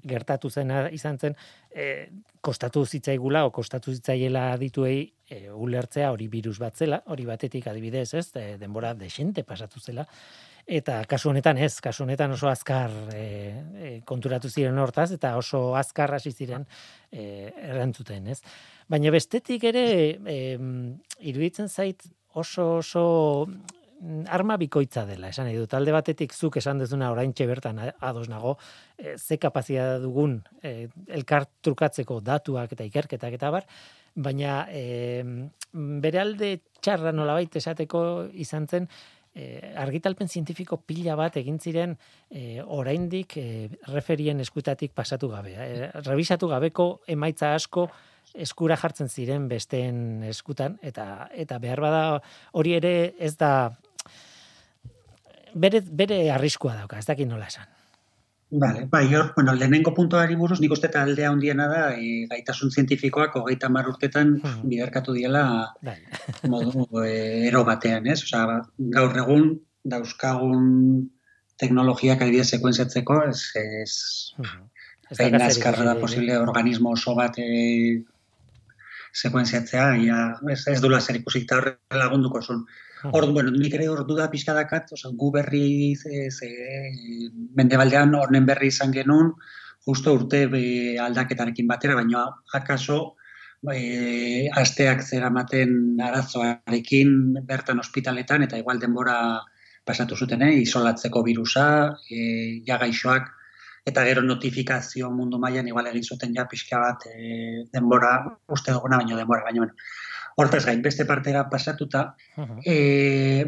[0.05, 1.37] gertatu zena izan zen,
[1.70, 2.11] e,
[2.44, 4.99] kostatu zitzaigula, o kostatu zitzaiela dituei
[5.31, 8.27] e, ulertzea hori virus bat zela, hori batetik adibidez, ez,
[8.61, 10.05] denbora desente pasatu zela,
[10.66, 13.24] eta kasu honetan ez, kasu honetan oso azkar e,
[13.77, 16.66] e, konturatu ziren hortaz, eta oso azkar hasi ziren
[17.12, 18.40] e, erantzuten, ez.
[18.88, 19.87] Baina bestetik ere,
[20.27, 20.38] e,
[21.20, 23.05] iruditzen zait oso oso
[24.29, 28.59] arma bikoitza dela, esan nahi talde batetik zuk esan dezuna orain bertan ados nago,
[28.98, 33.64] e, ze kapazia dugun e, elkar trukatzeko datuak eta ikerketak eta bar,
[34.14, 35.24] baina e,
[35.72, 38.88] bere alde txarra nolabait esateko izan zen,
[39.35, 41.97] e, argitalpen zientifiko pila bat egin ziren
[42.31, 43.47] e, oraindik e,
[43.90, 45.55] referien eskutatik pasatu gabe.
[45.59, 47.88] E, revisatu gabeko emaitza asko
[48.35, 52.05] eskura jartzen ziren besteen eskutan eta eta behar bada
[52.53, 53.53] hori ere ez da
[55.55, 57.68] bere, bere arriskua dauka, ez dakit nola esan.
[58.57, 63.35] Vale, bai, hor, bueno, lehenengo puntuari buruz, nik uste aldea handiena da, e, gaitasun zientifikoak
[63.40, 64.69] hogeita mar urtetan hmm.
[64.71, 65.43] biderkatu diela
[65.83, 65.97] bai.
[66.53, 68.21] modu e, ero batean, ez?
[68.23, 68.45] Osa,
[68.95, 69.49] gaur egun,
[69.83, 70.69] dauzkagun
[71.59, 73.97] teknologiak adibidez sekuenziatzeko, ez, ez,
[74.38, 74.62] hmm.
[75.11, 77.51] ez da posible organismo oso bat e,
[79.14, 80.21] sekuenziatzea, ia,
[80.55, 82.62] ez, ez dula zer ikusik eta horre lagunduko zuen.
[83.12, 86.49] Hor, bueno, nik ere hor duda pixka dakat, oza, gu berri ze, ze,
[87.59, 89.35] mendebaldean horren berri izan genuen,
[89.85, 90.64] justo urte be,
[91.07, 92.25] aldaketarekin batera, baina
[92.57, 92.99] akaso
[93.73, 99.19] e, asteak zera maten arazoarekin bertan ospitaletan, eta igual denbora
[99.85, 101.67] pasatu zuten, eh, isolatzeko virusa,
[102.09, 103.29] e, jagaixoak,
[103.85, 108.14] eta gero notifikazio mundu mailan igual egin zuten ja pixka bat e, denbora,
[108.49, 109.77] uste duguna baino denbora, baina bueno,
[110.37, 112.16] Hortaz gain, beste partera pasatuta,
[112.66, 113.44] e,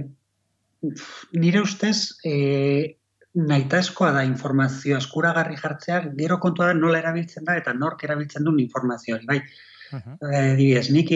[1.32, 2.96] nire ustez, e,
[3.36, 8.60] nahitaezkoa da informazio eskuragarri jartzea, gero kontua da nola erabiltzen da eta nork erabiltzen duen
[8.62, 9.40] informazio hori, bai.
[9.86, 10.56] Uh
[10.90, 11.10] nik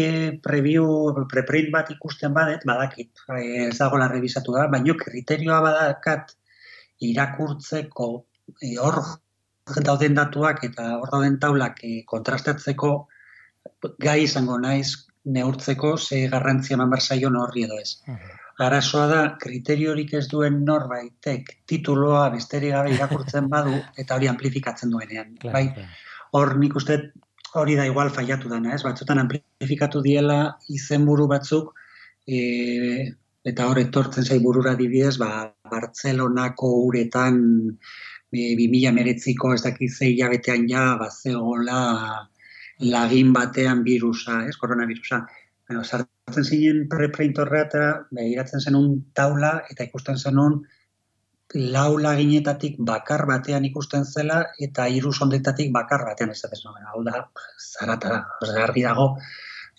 [0.44, 0.84] preview,
[1.32, 6.36] preprint bat ikusten badet, badakit, ez dago la revisatu da, baina kriterioa badakat
[7.00, 8.10] irakurtzeko
[8.84, 9.00] hor
[9.86, 12.92] dauden datuak eta hor dauden taulak kontrastatzeko
[13.98, 17.98] gai izango naiz neurtzeko ze garrantzia eman bar zaio horri edo ez.
[18.60, 25.36] Arazoa da, kriteriorik ez duen norbaitek tituloa besteri gabe irakurtzen badu eta hori amplifikatzen duenean.
[25.52, 25.64] bai,
[26.32, 27.12] hor nik uste
[27.54, 28.82] hori da igual faiatu dana, ez?
[28.82, 31.72] Batzutan amplifikatu diela izenburu batzuk
[32.26, 37.40] e, eta hor etortzen zai burura dibidez, ba, Bartzelonako uretan
[38.30, 41.80] e, 2000 meretziko ez dakizei jabetean ja, ba, zegoela
[42.80, 45.24] lagin batean virusa, ez, koronavirusa.
[45.68, 50.62] Bueno, sartzen zinen preprint horreata, behiratzen zenun taula, eta ikusten zenun
[51.74, 57.28] lau laginetatik bakar batean ikusten zela, eta hiru sondetatik bakar batean ez ez hau da,
[57.58, 59.16] zarata da, dago,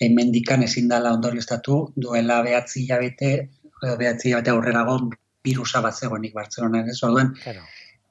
[0.01, 3.49] mendikan ezin dala ondorioztatu, duela behatzi jabete,
[3.81, 4.99] behatzi jabete aurrerago,
[5.43, 7.61] virusa bat zegoenik Bartzelona, ez, orduan, claro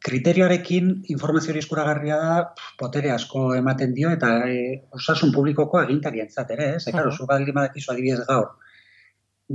[0.00, 2.34] kriterioarekin informazio eskuragarria da
[2.80, 4.56] potere asko ematen dio eta e,
[4.96, 6.84] osasun publikoko agintarientzat ere, ez?
[6.88, 8.54] Claro, zu baldin badakizu adibidez gaur.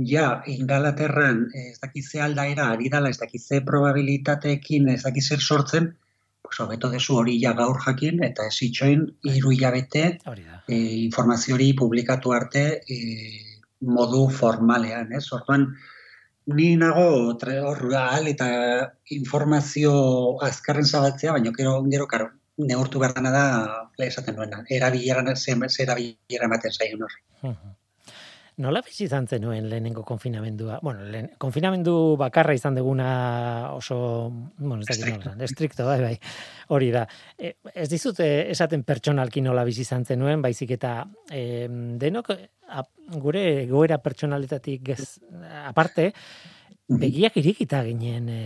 [0.06, 5.94] Ja, Ingalaterran ez dakize aldaera ari dala, ez dakize probabilitateekin ez dakize sortzen,
[6.46, 10.04] pues hobeto dezu hori ja gaur jakin eta ez itxoin hiru hilabete
[10.68, 13.00] e, informazio hori publikatu arte e,
[13.80, 15.24] modu formalean, ez?
[15.34, 15.72] Orduan,
[16.46, 17.06] ni nago
[17.68, 17.94] hor
[18.32, 18.48] eta
[19.10, 19.92] informazio
[20.42, 23.46] azkarren zabaltzea, baina gero, gero karo, neurtu behar da
[23.98, 24.62] esaten duena.
[24.68, 27.18] Erabileran zen, erabileran baten zaion hor.
[28.56, 30.78] Nola bizi izan zenuen lehenengo konfinamendua?
[30.80, 33.08] Bueno, lehen, konfinamendu bakarra izan deguna
[33.76, 33.98] oso,
[34.56, 35.32] bueno, ez estricto.
[35.44, 36.14] estricto, bai, bai,
[36.72, 37.04] hori da.
[37.36, 41.68] E, ez dizut esaten pertsonalki nola bizi izan zenuen, baizik eta e,
[42.00, 42.32] denok
[43.20, 44.88] gure goera pertsonalitatik
[45.66, 46.12] aparte,
[46.86, 48.40] begiak irikita ginen e,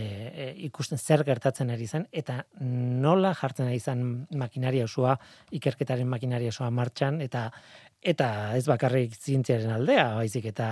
[0.67, 4.03] ikusten zer gertatzen ari zen, eta nola jartzen ari zen
[4.35, 5.15] makinaria osoa,
[5.53, 7.47] ikerketaren makinaria osoa martxan, eta
[8.01, 10.69] eta ez bakarrik zientziaren aldea, baizik eta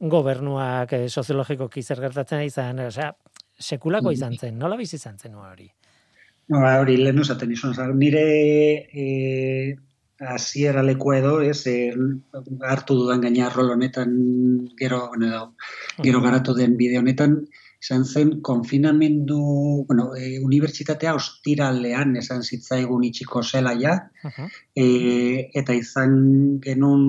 [0.00, 3.12] gobernuak eh, soziologikoki zer gertatzen izan, osea,
[3.60, 5.68] sekulako izan zen, nola bizi izan zen hori?
[6.50, 8.24] No, hori, lehen usaten izan, nire
[8.90, 9.76] e,
[10.34, 11.92] aziera leku edo, ez, e,
[12.66, 14.16] hartu dudan gaina rol honetan,
[14.80, 15.52] gero, bueno,
[16.02, 17.44] gero garatu den bideo honetan,
[17.80, 19.40] izan zen konfinamendu,
[19.88, 23.94] bueno, e, unibertsitatea ostiralean esan zitzaigun itxiko zela ja,
[24.76, 26.18] e, eta izan
[26.60, 27.06] genuen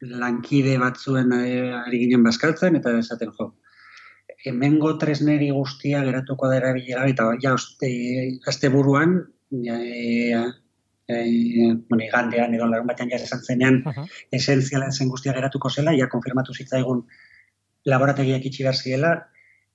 [0.00, 1.42] lankide batzuen e,
[1.82, 3.50] ari ginen bazkaltzen, eta esaten jo,
[4.48, 9.18] hemengo tresneri guztia geratuko da erabilera, eta ja, azte buruan,
[9.52, 10.32] e,
[11.10, 11.18] e,
[11.90, 14.06] bueno, igandean edo larun batean jaz esan zenean, uh -huh.
[14.32, 17.04] esentziala zen guztia geratuko zela, ja konfirmatu zitzaigun
[17.84, 19.12] laborategiak itxi behar ziela,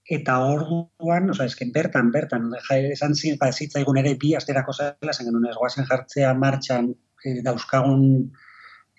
[0.06, 5.14] eta orduan, oza, esken bertan, bertan, ja, esan zin, ba, zitzaigun ere bi asterako zela,
[5.14, 6.92] zen genuen ez guazen jartzea martxan
[7.24, 8.04] e, dauzkagun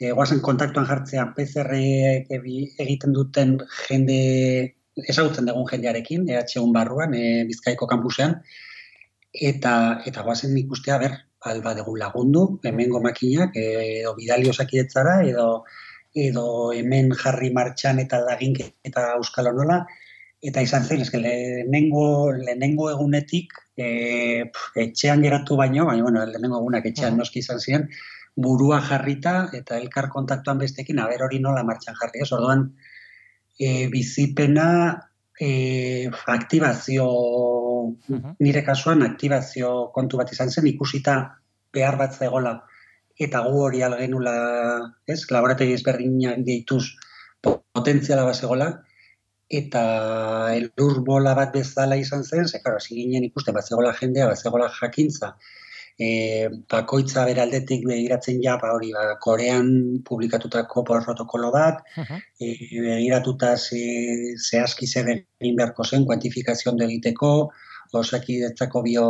[0.00, 3.54] e, guazen kontaktuan jartzea PCR egiten duten
[3.86, 4.18] jende
[5.06, 8.40] ezagutzen dugun jendearekin, EH1 barruan, e, Bizkaiko kampusean,
[9.30, 9.76] eta
[10.08, 11.14] eta guazen ikustea ber,
[11.46, 15.62] alba dugu lagundu, hemengo makinak, edo bidali osakidetzara, edo
[16.16, 19.82] edo hemen jarri martxan eta lagink eta euskal nola,
[20.46, 23.88] eta izan zen, eske lehenengo, lehenengo egunetik e,
[24.82, 27.88] etxean geratu baino, baina bueno, lehenengo egunak etxean noski izan ziren,
[28.36, 32.30] burua jarrita eta elkar kontaktuan bestekin, aber hori nola martxan jarri, ez?
[32.36, 32.66] Orduan,
[33.58, 34.68] e, bizipena
[35.40, 37.08] e, aktibazio,
[38.38, 41.16] nire kasuan aktibazio kontu bat izan zen, ikusita
[41.74, 42.58] behar bat zegoela,
[43.18, 44.36] eta gu hori algenula,
[45.08, 46.84] ez, laborategi ezberdinak deituz
[47.42, 48.70] potentziala bat zegoela,
[49.48, 49.82] eta
[50.56, 54.68] elur bola bat bezala izan zen, ze, karo, ginen ikusten, bat zegoela jendea, bat zegoela
[54.80, 55.36] jakintza,
[55.98, 62.20] e, bakoitza beraldetik begiratzen ja, ba, hori, ba, korean publikatutako protokolo bat, uh -huh.
[62.40, 62.52] e,
[62.88, 67.50] begiratuta ze, zehazki zer egin beharko zen, kuantifikazioan egiteko,
[67.92, 69.06] osaki detzako bio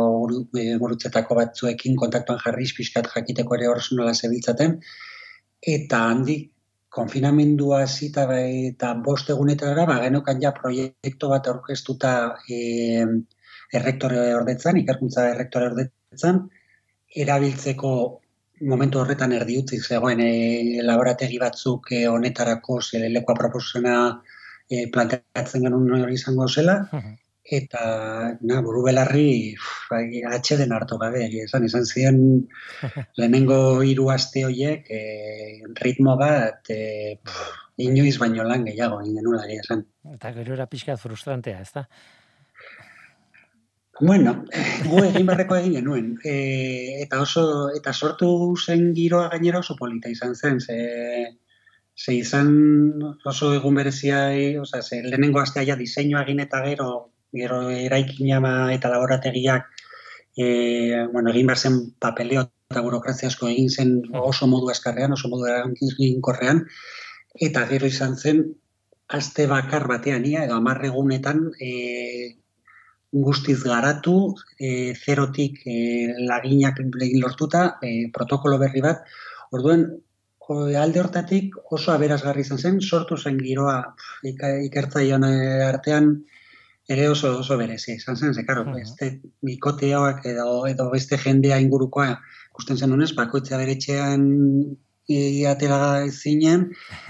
[0.55, 4.79] e, gurutzetako batzuekin kontaktuan jarriz pixkat jakiteko ere hor nola zebiltzaten.
[5.61, 6.37] Eta handi,
[6.97, 12.13] konfinamendua zita bai, eta bost egunetara, ba, genokan ja proiektu bat aurkeztuta
[12.49, 13.05] e,
[13.77, 16.47] errektore ordetzan, ikerkuntza errektore ordetzan,
[17.25, 17.91] erabiltzeko
[18.71, 20.31] momentu horretan erdiutzik zegoen e,
[20.85, 23.97] laborategi batzuk e, honetarako zelelekoa proposena
[24.69, 26.79] e, planteatzen genuen hori izango zela,
[27.47, 27.81] eta
[28.41, 29.55] na, buru belarri
[29.89, 32.19] bai, atxe hartu gabe, esan izan ziren
[33.17, 35.01] lehenengo hiru aste horiek e,
[35.79, 37.19] ritmo bat e,
[37.77, 39.85] inoiz baino lan gehiago ingen nula esan.
[40.13, 41.87] Eta gero era pixka frustrantea, ez da?
[43.99, 44.45] Bueno,
[44.85, 46.09] gu egin barreko egin genuen.
[46.23, 51.37] E, eta oso, eta sortu zen giroa gainera oso polita izan zen, ze,
[51.97, 52.51] ze izan
[53.25, 54.27] oso egun berezia,
[54.61, 56.89] oza, ze, lehenengo astea ja diseinua egin eta gero
[57.33, 58.39] gero eraikina
[58.73, 59.67] eta laborategiak
[60.37, 65.29] e, bueno, egin behar zen papeleo eta burokrazia asko egin zen oso modu eskarrean, oso
[65.31, 66.65] modu egin korrean,
[67.47, 68.43] eta gero izan zen
[69.07, 71.71] aste bakar batean ia, edo amarregunetan e,
[73.11, 75.77] guztiz garatu, e, zerotik e,
[76.27, 76.81] laginak
[77.21, 79.07] lortuta, e, protokolo berri bat,
[79.51, 79.87] orduen,
[80.79, 83.79] alde hortatik oso aberazgarri izan zen, sortu zen giroa
[84.23, 86.13] ikertzaion artean,
[86.87, 88.81] ere oso oso berezia izan zen, ze claro, uh -huh.
[88.81, 92.19] este bikoteoak edo edo beste jendea ingurukoa
[92.51, 94.21] ikusten zen honez, bakoitza beretxean
[95.07, 96.67] iatera zinen,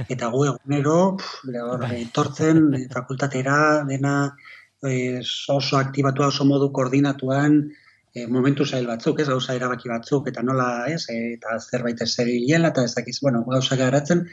[0.09, 1.17] eta gu egunero,
[1.81, 2.03] bai.
[2.03, 4.35] etortzen, eh, fakultatera, dena
[5.49, 7.71] oso aktibatua, oso modu koordinatuan,
[8.13, 12.27] e, momentu zail batzuk, ez, gauza erabaki batzuk, eta nola, ez, eta zerbait ez zer
[12.29, 14.27] eta ez dakiz, bueno, gauza garatzen,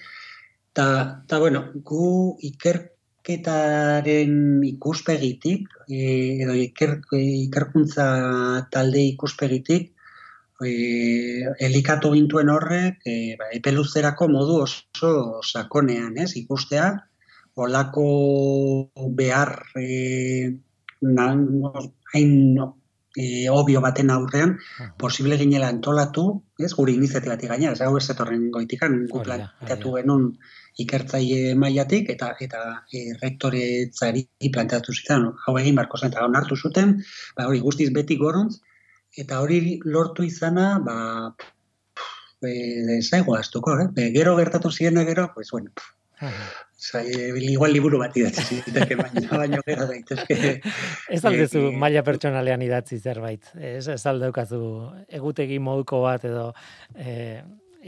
[0.73, 2.94] eta, bueno, gu iker
[3.25, 9.93] ikerketaren ikuspegitik, e, edo iker, ikerkuntza talde ikuspegitik,
[10.61, 10.73] e,
[11.59, 16.93] elikatu gintuen horrek, e, ba, epeluzerako modu oso sakonean, ez, ikustea,
[17.57, 20.53] olako behar e,
[22.13, 22.59] hain
[23.17, 24.59] e, obio baten aurrean,
[24.99, 26.27] posible ginela antolatu,
[26.59, 30.29] ez, guri iniziatibatik gaina, ez hau ez etorren goitikan, gu planteatu genuen
[30.83, 36.97] ikertzaile mailatik eta eta e, rektoretzari planteatu zitzen, hau egin barko zen, eta onartu zuten,
[37.37, 38.59] ba, hori guztiz beti goruntz,
[39.19, 40.97] eta hori lortu izana, ba,
[42.43, 44.11] e, zaigo aztuko, eh?
[44.17, 45.71] gero gertatu ziren gero, pues bueno,
[46.85, 47.05] Zai,
[47.49, 50.39] igual liburu bat idatzi ziteke, baina baino gero daitezke.
[51.09, 53.49] Ez aldezu e, maila pertsonalean idatzi zerbait.
[53.57, 54.61] Ez, ez aldeukazu
[55.21, 56.51] egutegi moduko bat edo
[56.93, 57.41] e,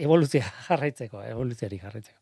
[0.07, 2.21] evoluzia jarraitzeko, evoluziari jarraitzeko.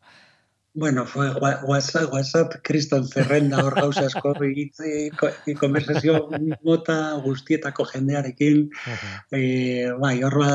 [0.77, 4.89] Bueno, fue WhatsApp, WhatsApp kriston zerrenda hor gauza asko egitze,
[5.61, 6.17] konversazio
[6.67, 8.65] mota guztietako jendearekin.
[8.91, 10.49] Uh bai, hor ba,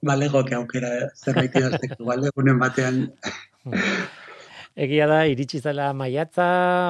[0.00, 3.02] balego que aukera zerbait idazteko, bale, unen batean.
[4.78, 6.44] Egia da, iritsi zela maiatza,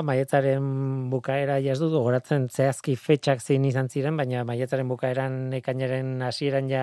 [0.04, 0.64] maiatzaren
[1.08, 6.82] bukaera jazdu goratzen zehazki fetxak zein izan ziren, baina maiatzaren bukaeran ekainaren hasieran ja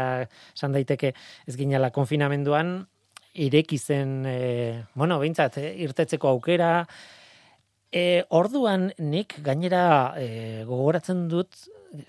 [0.58, 1.12] san daiteke
[1.46, 2.80] ez ginala konfinamenduan,
[3.38, 4.40] ireki zen, e,
[4.96, 6.72] bueno, behintzat, e, irtetzeko aukera,
[7.96, 11.54] E, orduan nik gainera e, gogoratzen dut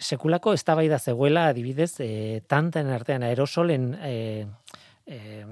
[0.02, 4.14] sekulako eztabaida zegoela adibidez e, tanten artean aerosolen e,
[5.06, 5.44] e,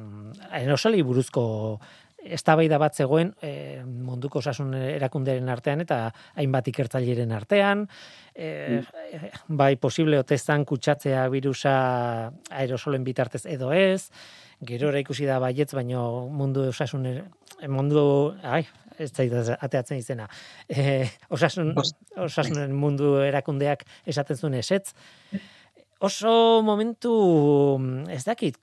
[0.51, 1.45] aerosoli buruzko
[2.25, 5.99] eztabaida bat zegoen e, munduko osasun erakunderen artean eta
[6.41, 7.87] hainbat ikertzaileren artean
[8.35, 8.81] e,
[9.49, 11.75] bai posible otezan kutsatzea virusa
[12.51, 14.11] aerosolen bitartez edo ez
[14.65, 17.07] gerora ikusi da baietz baino mundu osasun
[17.69, 18.07] mundu
[18.43, 18.65] ai
[18.99, 20.29] ez zait ateatzen izena.
[20.69, 21.73] E, osasun,
[22.27, 24.95] osasunen mundu erakundeak esaten zuen esetz.
[26.05, 27.15] Oso momentu,
[28.13, 28.59] ez dakit,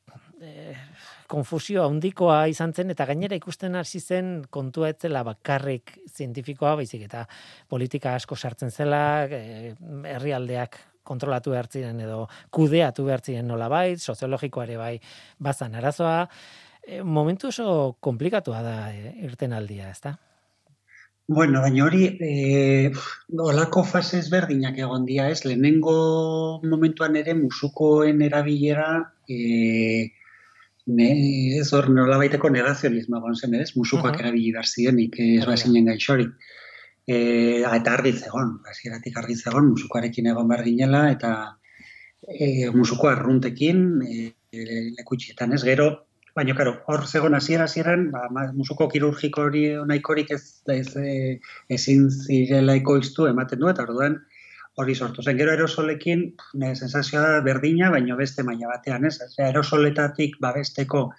[1.31, 7.25] konfusio handikoa izan zen, eta gainera ikusten hasi zen kontua etzela bakarrik zientifikoa, baizik eta
[7.71, 9.75] politika asko sartzen zela, e,
[10.11, 14.95] herrialdeak kontrolatu behar ziren edo kudeatu behar ziren nola bai, soziologikoare bai
[15.39, 16.25] bazan arazoa,
[16.83, 20.17] e, momentu oso komplikatua da e, irten aldia, ez da?
[21.31, 22.91] Bueno, baina hori, e,
[23.39, 25.45] olako fase ezberdinak egon dia, ez?
[25.45, 25.93] Lehenengo
[26.67, 28.89] momentuan ere musukoen erabilera,
[29.29, 30.09] e,
[30.87, 31.07] ne,
[31.59, 33.71] ez hor, nola baiteko negazionismo egon zen, ez?
[33.75, 34.25] Musukoak uh -huh.
[34.25, 36.27] erabili behar zienik, ez ba zinen gaixori.
[37.07, 37.17] E,
[37.61, 41.57] eta argi zegon, hasieratik argi zegon, musukoarekin egon behar ginela, eta
[42.27, 44.31] e, musuko arruntekin, e,
[44.97, 45.91] lekutxietan ez, gero,
[46.33, 50.87] Baina, karo, hor zegoen hasiera hasieran, ba, musuko kirurgiko hori onaikorik ez, ez
[51.67, 54.15] ezin zirela ikoiztu ematen du, eta orduan
[54.77, 55.37] hori sortu zen.
[55.37, 56.23] Gero aerosolekin,
[56.61, 59.17] ne, sensazioa berdina, baina beste maila batean, ez?
[59.25, 61.09] ez aerosoletatik babesteko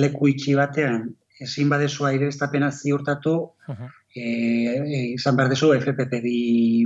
[0.00, 1.08] leku itxi batean,
[1.40, 3.34] ezin badezu aire ez ziurtatu,
[3.68, 3.90] uh -huh.
[4.14, 6.26] e, izan behar dezu FPPD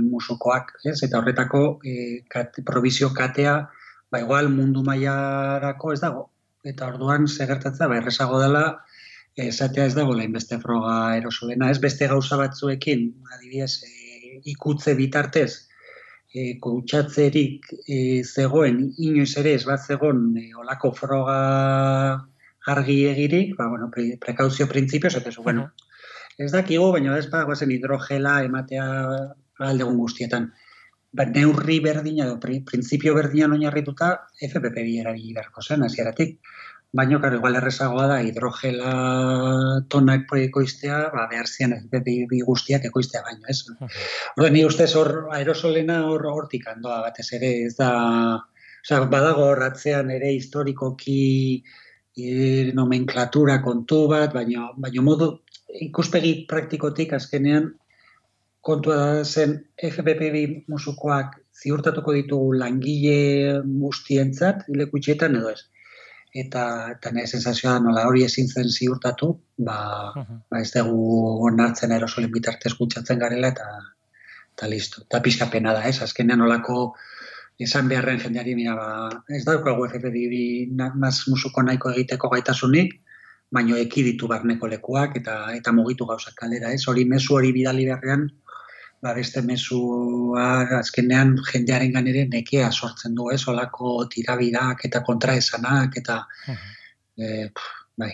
[0.03, 1.01] musukoak, ez?
[1.03, 3.69] Eta horretako e, kat, provizio katea,
[4.11, 6.29] ba igual mundu mailarako ez dago,
[6.63, 8.83] eta orduan segertatza ba erresago dela
[9.35, 15.69] esatea ez dago beste froga erosolena, ez beste gauza batzuekin, adibidez, e, ikutze bitartez,
[16.33, 21.37] e, kutsatzerik e, zegoen inoiz ere ez bat zegoen e, olako froga
[22.73, 25.69] argi egirik, ba, bueno, pre, prekauzio printzipio, ez bueno,
[26.37, 28.85] ez dakigu, baina ez ba, guazen hidrogela ematea
[29.59, 30.51] aldegun guztietan.
[31.13, 36.39] Ba, neurri berdina, edo, printzipio berdina oinarrituta FPP bi erabili beharko zen, hasieratik
[36.93, 38.91] baino karo igual errezagoa da hidrogela
[39.89, 43.65] tonak ekoiztea, ba behar zian bi guztiak ekoiztea baino, ez?
[44.37, 47.89] Orde ni ustez hor aerosolena hor hortik andoa batez ere, ez da,
[48.85, 51.19] osea, badago horratzean ere historikoki
[52.15, 55.31] e, nomenklatura kontu bat, baino baino modu
[55.89, 57.71] ikuspegi praktikotik azkenean
[58.61, 65.63] kontua da zen FPPB musukoak ziurtatuko ditugu langile guztientzat ilekutxetan edo ez
[66.33, 66.63] eta
[66.95, 69.29] eta nire sensazioa nola hori ezin zen ziurtatu,
[69.67, 69.77] ba,
[70.49, 71.17] ba ez dugu
[71.49, 73.67] onartzen aerosolin bitartez gutxatzen garela eta
[74.53, 75.03] eta listo.
[75.05, 75.99] Eta pixka pena da, ez?
[76.01, 76.93] Azkenean nolako
[77.61, 78.89] esan beharren jendeari mira, ba,
[79.29, 80.25] ez daukagu FFD
[80.97, 82.97] maz musuko nahiko egiteko gaitasunik,
[83.53, 86.81] baino ekiditu barneko lekuak eta eta mugitu gauzak kalera, ez?
[86.89, 88.25] Hori mezu hori bidali beharrean,
[89.03, 90.47] ba beste mesua
[90.79, 97.49] azkenean jendearen ganere nekea sortzen du, ez, olako tirabirak eta kontraesanak eta uh -huh.
[97.97, 98.13] bai.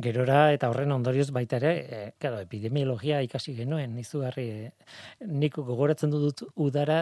[0.00, 4.70] Gerora eta horren ondorioz baita ere, e, claro, epidemiologia ikasi genuen, izugarri, e,
[5.26, 7.00] nik gogoratzen dut udara,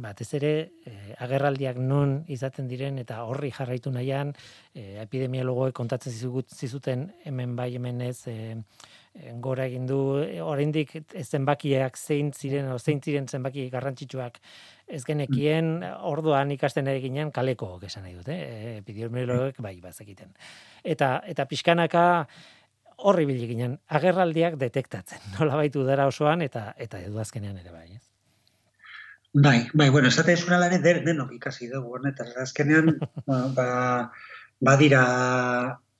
[0.00, 0.52] batez ere,
[0.86, 4.32] e, agerraldiak non izaten diren eta horri jarraitu nahian,
[4.74, 8.56] e, epidemiologoek kontatzen zizuten hemen bai hemen ez, e,
[9.42, 9.98] gora egin du
[10.44, 10.92] oraindik
[11.22, 14.38] zenbakiak zein ziren o zein ziren zenbaki garrantzitsuak
[14.86, 20.30] ez genekien orduan ikasten ere ginen kaleko esan nahi dut eh epidemiologek bai bazekiten.
[20.84, 22.04] Eta eta pixkanaka
[22.98, 27.88] horri bil ginen agerraldiak detektatzen nola baitu dara osoan eta eta edu azkenean ere bai
[27.96, 28.04] ez?
[29.32, 32.96] Bai, bai, bueno, esate esuna lare denok ikasi dugu, honetan, azkenean,
[33.56, 34.10] ba,
[34.58, 35.02] badira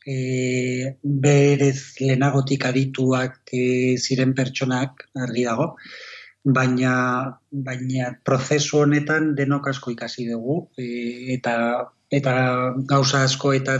[0.06, 5.74] e, berez lehenagotik adituak e, ziren pertsonak argi dago,
[6.44, 6.94] baina,
[7.50, 11.54] baina prozesu honetan denok asko ikasi dugu, e, eta,
[12.10, 12.34] eta
[12.88, 13.78] gauza asko eta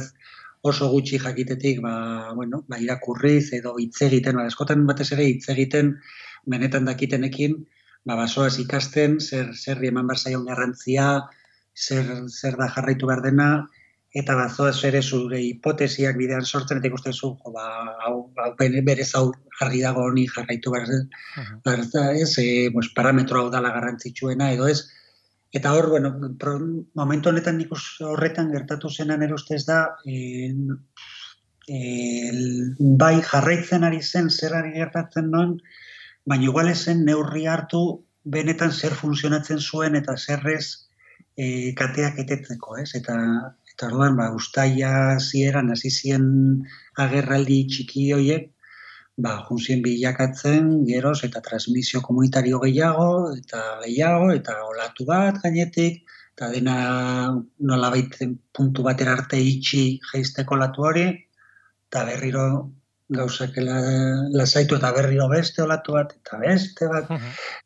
[0.63, 5.49] oso gutxi jakitetik, ba, bueno, ba, irakurriz edo hitz egiten, ba, eskotan batez ere hitz
[5.49, 5.95] egiten
[6.47, 7.57] benetan dakitenekin,
[8.05, 11.09] ba, basoaz ikasten, zer, zer eman barzaion garrantzia,
[11.77, 13.51] zer, zer da jarraitu behar dena,
[14.13, 17.67] eta bazoaz ere zure hipotesiak bidean sortzen, eta ikusten zu, jo, ba,
[18.07, 18.15] hau,
[18.59, 19.29] berez hau
[19.61, 24.89] jarri dago honi jarraitu behar, uh ez, e, pues, parametro hau dala garrantzitsuena, edo ez,
[25.53, 26.59] eta hor, bueno, pro,
[26.95, 30.51] momentu honetan nik horretan gertatu zenan erostez da, e,
[31.69, 31.79] e,
[32.79, 35.61] bai jarraitzen ari zen, zer ari gertatzen noen,
[36.27, 40.91] baina igual esen neurri hartu benetan zer funtzionatzen zuen eta zerrez
[41.37, 42.91] e, kateak etetzeko, ez?
[42.99, 43.17] Eta,
[43.81, 46.25] eta orduan, ba, ustaia zieran, hasi zien
[47.01, 48.51] agerraldi txiki hoiek,
[49.25, 56.05] ba, junzien bilakatzen, geroz, eta transmisio komunitario gehiago, eta gehiago, eta olatu bat gainetik,
[56.37, 56.77] eta dena
[57.73, 57.91] nola
[58.53, 61.09] puntu batera arte itxi geizteko olatu hori,
[61.89, 62.47] eta berriro
[63.09, 67.09] gauzak lasaitu eta berriro beste olatu bat, eta beste bat,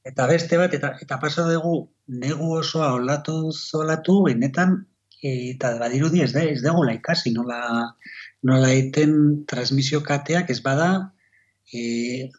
[0.07, 4.85] eta beste bat, eta, eta pasa dugu negu osoa olatu zolatu, benetan,
[5.25, 7.61] eta badirudi ez, ez dugu laikasi, nola,
[8.45, 10.89] nola eten transmisio kateak ez bada,
[11.72, 12.31] e,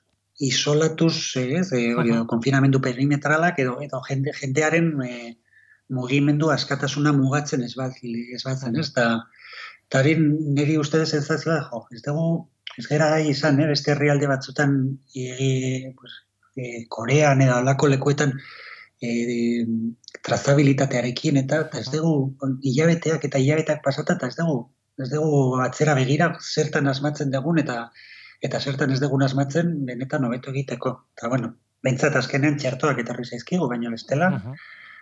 [0.45, 5.13] isolatuz, ez, e, hori, konfinamendu perimetralak, edo, edo jende, jendearen e,
[5.95, 9.07] mugimendu askatasuna mugatzen ez bat, ez batzen, ez, eta,
[9.89, 12.29] eta niri uste sensazioa, jo, ez dugu,
[12.77, 14.77] ez gara gai izan, eh, beste herrialde batzutan
[15.15, 16.13] e, pues,
[16.55, 18.33] e, Korean edo alako lekuetan
[19.01, 19.65] e,
[20.25, 22.13] trazabilitatearekin eta, eta ez dugu
[22.65, 24.57] hilabeteak eta hilabeteak pasata eta ez dugu
[25.01, 27.89] ez dugu atzera begira zertan asmatzen dugun eta
[28.45, 30.91] eta zertan ez dugun asmatzen benetan hobeto egiteko.
[31.17, 31.51] Eta bueno,
[31.83, 34.29] bentsat azkenean txertoak etorri zaizkigu, baina bestela.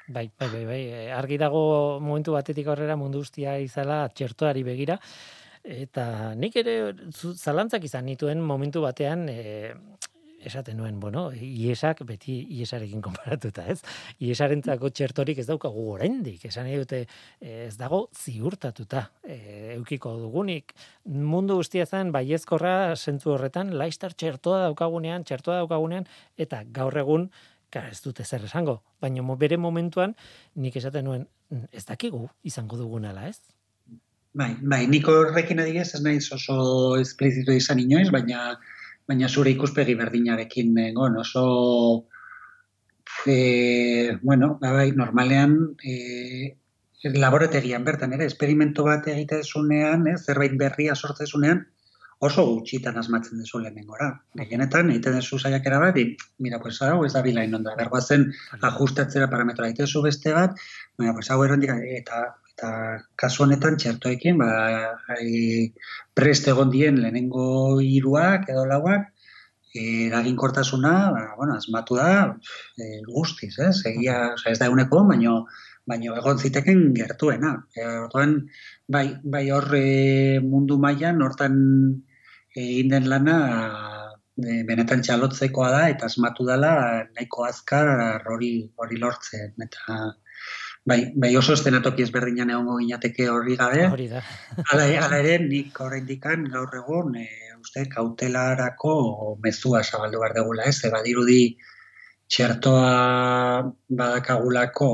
[0.08, 0.82] Bai, bai, bai, bai,
[1.16, 1.64] argi dago
[2.04, 5.00] momentu batetik aurrera mundu guztia izala txertoari begira,
[5.64, 6.74] Eta nik ere
[7.16, 9.72] zalantzak izan nituen momentu batean e,
[10.46, 13.80] esaten nuen, bueno, iesak beti iesarekin konparatuta, ez?
[14.24, 17.04] Iesarentzako txertorik ez daukagu oraindik, esan nahi dute
[17.39, 19.38] ez dago ziurtatuta e,
[19.78, 20.76] eukiko dugunik.
[21.06, 27.30] Mundu guztia zen baiezkorra sentzu horretan, laistar txertoa daukagunean, txertoa daukagunean, eta gaur egun,
[27.74, 30.16] ka, ez dute zer esango, baina bere momentuan
[30.56, 31.28] nik esaten nuen,
[31.72, 33.39] ez dakigu izango dugunala, ez?
[34.34, 36.56] Bai, bai, niko horrekin adigez, ez nahi oso
[36.98, 38.56] esplizitu izan inoiz, baina
[39.08, 41.45] baina zure ikuspegi berdinarekin egon, oso
[43.26, 46.56] e, bueno, ba, bai, normalean e,
[47.04, 51.66] laborategian bertan, ere, esperimento bat egitezunean, ez, zerbait berria sortzezunean,
[52.24, 54.08] oso gutxitan asmatzen dezu lehenengora.
[54.39, 56.06] Gehienetan, egiten dezu saiakera bat, di,
[56.39, 58.30] mira, pues hau ez da bilain onda, bergoazen
[58.70, 59.68] ajustatzera parametroa.
[59.74, 60.56] Egitezu beste bat,
[60.97, 62.24] baina, pues hau erondik, eta
[62.54, 62.72] eta
[63.18, 64.49] kasu honetan txertoekin ba
[65.16, 65.74] ai
[66.14, 67.47] prest egon dien lehenengo
[67.82, 69.10] hiruak edo lauak
[69.74, 72.38] eraginkortasuna ba bueno asmatu da
[72.78, 73.78] e, guztiz ez?
[73.89, 75.45] Egia o ez da uneko baino
[75.89, 77.51] baino egon ziteken gertuena.
[77.76, 78.36] E, orduan
[78.88, 81.56] bai bai hor e, mundu mailan hortan
[82.56, 83.38] egin den lana
[84.38, 86.74] e, benetan txalotzekoa da eta asmatu dela
[87.16, 87.89] nahiko azkar
[88.30, 89.58] hori hori lortzen.
[89.58, 89.97] Eta
[90.86, 93.86] Bai, bai oso estenatoki ezberdinan egongo ginateke horri gabe.
[93.88, 94.20] Hori da.
[94.70, 97.28] Hala, hala ere, nik oraindikan gaur egun, e,
[97.62, 98.96] uste, kautelarako
[99.46, 100.82] mezua zabaldu behar degula, ez?
[100.90, 101.40] Eba dirudi
[102.34, 102.92] txertoa
[104.02, 104.90] badakagulako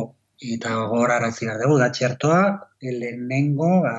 [0.56, 2.44] eta gora arazi behar dugu, da txertoa
[2.86, 3.96] lehenengo ba,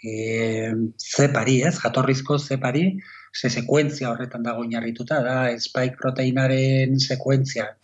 [0.00, 1.76] e, zepari, ez?
[1.82, 2.86] Jatorrizko zepari,
[3.34, 7.74] ze sekuentzia horretan dago inarrituta, da spike proteinaren sekuentzia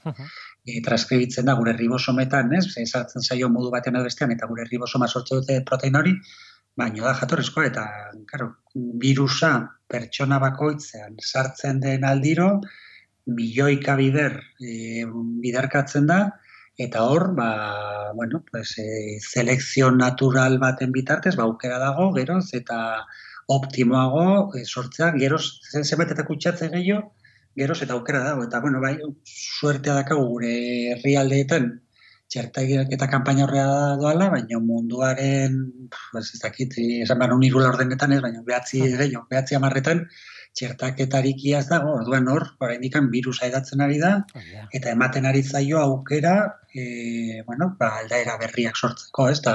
[0.71, 2.65] e, transkribitzen da gure ribosometan, ez?
[2.73, 6.15] Ze sartzen zaio modu batean edo bestean eta gure ribosoma sortze dute protein hori,
[6.81, 7.87] baino da jatorrizkoa eta
[8.31, 8.53] claro,
[9.03, 9.53] virusa
[9.91, 12.53] pertsona bakoitzean sartzen den aldiro
[13.27, 15.05] milioika bider e,
[15.43, 16.21] biderkatzen da
[16.81, 17.51] eta hor ba,
[18.17, 22.79] bueno, pues, e, selekzio natural baten bitartez ba, aukera dago, geroz, eta
[23.53, 24.25] optimoago
[24.57, 25.43] e, sortzea, geroz,
[25.83, 27.11] zenbat eta kutsatze gehiago,
[27.57, 30.53] geroz eta aukera dago, eta bueno, bai, suertea dakagu gure
[30.95, 31.71] herrialdeetan
[32.31, 35.57] txertagiak eta kanpaina horrea doala, baina munduaren,
[36.13, 39.01] pues, ez dakit, esan behar unirula ordenetan ez, baina behatzi hmm.
[39.01, 40.05] gehiago, behatzi amarretan,
[40.59, 45.43] txertaketarik iaz dago, orduan hor, orain dikan virusa edatzen ari da, oh, eta ematen ari
[45.43, 46.35] zaio aukera,
[46.75, 49.55] e, bueno, ba, aldaera berriak sortzeko, ez, da,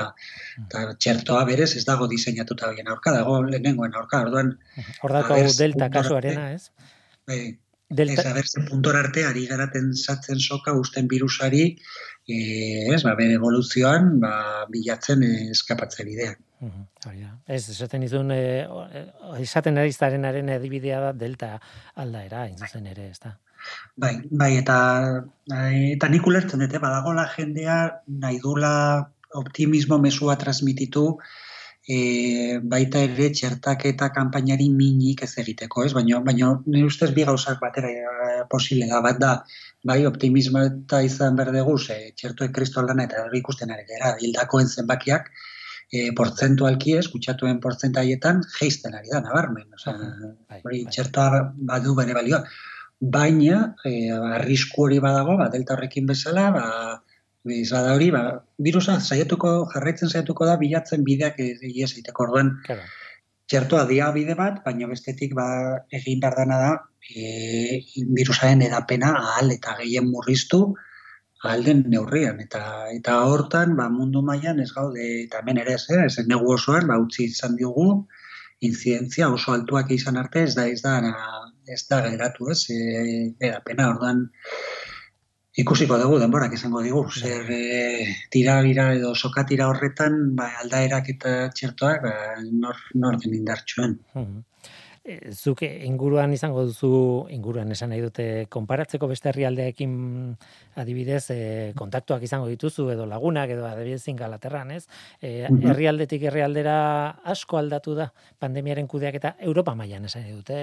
[0.65, 4.55] eta txertoa berez ez dago diseinatuta bien aurka, dago lehenengoen aurka, orduan...
[5.03, 6.71] Hor ba, delta kasuarena, ez?
[7.27, 7.41] Bai,
[7.89, 8.21] Delta...
[8.23, 11.67] Ez, abertzen puntor arte, ari garaten zatzen soka usten virusari,
[12.25, 12.37] e,
[12.95, 14.33] ez, ba, bere evoluzioan, ba,
[14.71, 15.21] bilatzen
[15.53, 16.41] eskapatze bidean.
[17.45, 18.65] Ez, esaten izun, e,
[19.37, 21.51] esaten ari zarenaren edibidea da delta
[22.01, 23.35] aldaera, zuzen ere, ez da.
[24.01, 24.77] Bai, bai, eta,
[25.53, 27.77] eta nik ulertzen dute, badagola jendea
[28.07, 28.73] nahi dula
[29.35, 31.19] optimismo mesua transmititu,
[31.87, 35.93] e, baita ere txertak eta kanpainari minik ez egiteko, ez?
[35.93, 39.33] Baina, baina nire ustez bi gauzak batera e, posible da, bat da,
[39.85, 45.29] bai optimismo eta izan berdegu, ze txertuek kristo aldana eta ikusten ere gara, hildakoen zenbakiak,
[45.93, 49.67] e, portzentualki ez, kutsatuen portzentaietan, geisten ari da, nabarmen.
[49.77, 49.93] Osa,
[50.49, 52.45] bai, hori bai, txertoa badu bere balioa.
[53.15, 56.63] baina e, arrisku hori badago, ba, delta horrekin bezala, ba,
[57.53, 58.23] Izada hori, ba,
[58.57, 62.55] virusa saiatuko, jarraitzen saiatuko da, bilatzen bideak egiez egiteko orduan.
[62.65, 62.81] Claro.
[63.45, 65.45] Txertoa dia bide bat, baina bestetik ba,
[65.93, 66.71] egin behar dana da,
[67.13, 67.81] e,
[68.17, 70.63] virusaren edapena ahal eta gehien murriztu
[71.45, 72.39] ahal den neurrian.
[72.41, 72.61] Eta
[72.95, 76.87] eta hortan, ba, mundu mailan ez gaude, eta hemen ere ez, eh, ez negu osoan,
[76.89, 77.89] ba, utzi izan diogu,
[78.65, 80.95] inzidentzia oso altuak izan arte, ez da, ez da,
[81.75, 84.25] ez da geratu, ez, e, edapena, orduan,
[85.61, 87.03] ikusiko dugu denborak izango digu.
[87.07, 87.21] Bai.
[87.21, 92.15] Zer e, tira gira edo sokatira horretan, ba, aldaerak eta txertoak ba,
[92.51, 93.97] nor, nor den indartxuen.
[94.15, 94.43] Hmm.
[95.05, 96.87] Eh, zuke inguruan izango duzu
[97.29, 99.91] inguruan esan nahi dute konparatzeko beste herrialdeekin
[100.81, 101.37] adibidez e,
[101.77, 104.87] kontaktuak izango dituzu edo lagunak edo adibidez ingalaterran, ez?
[105.21, 106.77] E, herrialdetik herrialdera
[107.35, 108.07] asko aldatu da
[108.41, 110.57] pandemiaren kudeak eta Europa mailan esan nahi dute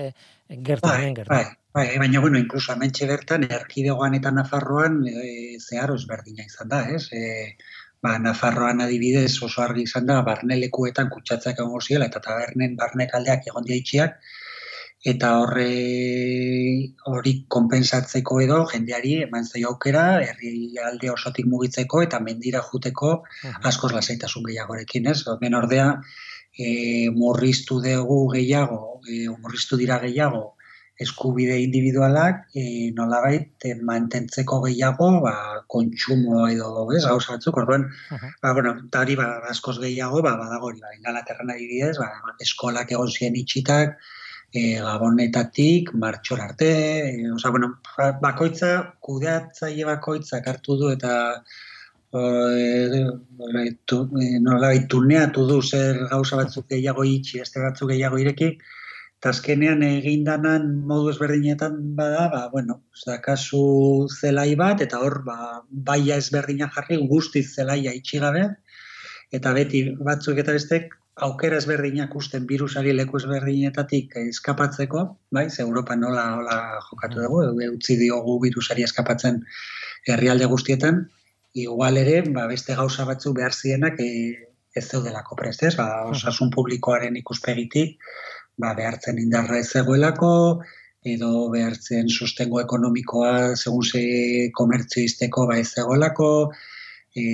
[0.71, 1.31] gertu bai, gertu.
[1.31, 1.45] Bai,
[1.79, 7.05] bai, baina bueno, incluso amentxe bertan erkidegoan eta Nafarroan e, zeharo ezberdina izan da, ez?
[7.15, 7.55] E,
[8.03, 13.69] ba, Nafarroan adibidez oso argi izan da, barnelekuetan kutsatzak egon ziela, eta tabernen barnekaldeak egon
[13.69, 14.17] diaitxiak,
[15.13, 15.69] eta horre
[17.11, 20.53] hori konpensatzeko edo jendeari eman zaio aukera herri
[20.89, 23.11] alde osotik mugitzeko eta mendira juteko
[23.71, 25.19] askoz lasaitasun gehiagorekin, ez?
[25.41, 25.89] Ben ordea,
[26.55, 30.45] e, murriztu dugu gehiago, e, murriztu dira gehiago,
[31.01, 35.35] eskubide individualak e, nolabait e, mantentzeko gehiago ba,
[35.67, 38.33] kontsumo edo ez, gauza batzuk, orduan, uh -huh.
[38.43, 43.11] ba, bueno, tari ba, askoz gehiago, ba, badago hori, ba, ingalaterran adibidez, ba, eskolak egon
[43.11, 43.99] ziren itxitak,
[44.53, 46.71] e, gabonetatik, martxor arte,
[47.09, 51.43] e, oza, bueno, ba, bakoitza, kudeatzaile bakoitza hartu du eta
[52.13, 53.01] e,
[54.41, 58.59] nolabait tuneatu du zer gauza batzuk gehiago itxi, este batzuk gehiago ireki,
[59.23, 65.37] eta azkenean egindanan modu ezberdinetan bada, ba, bueno, da kasu zelai bat, eta hor, ba,
[65.71, 68.49] baia ezberdina jarri, guztiz zelaia itxigabe,
[69.31, 70.97] eta beti batzuk eta bestek,
[71.29, 76.59] aukera ezberdinak usten virusari leku ezberdinetatik eskapatzeko, bai, ze Europa nola, nola
[76.91, 77.45] jokatu dugu,
[77.77, 79.39] utzi diogu virusari eskapatzen
[80.11, 81.05] herrialde guztietan,
[81.55, 84.11] igual ere, ba, beste gauza batzu behar zienak e,
[84.75, 88.01] ez zeudelako prestez, ba, osasun publikoaren ikuspegitik,
[88.59, 90.33] ba, behartzen indarra ez zegoelako,
[91.15, 96.29] edo behartzen sustengo ekonomikoa segun ze komertzio izteko ba ez zegoelako,
[97.17, 97.25] e,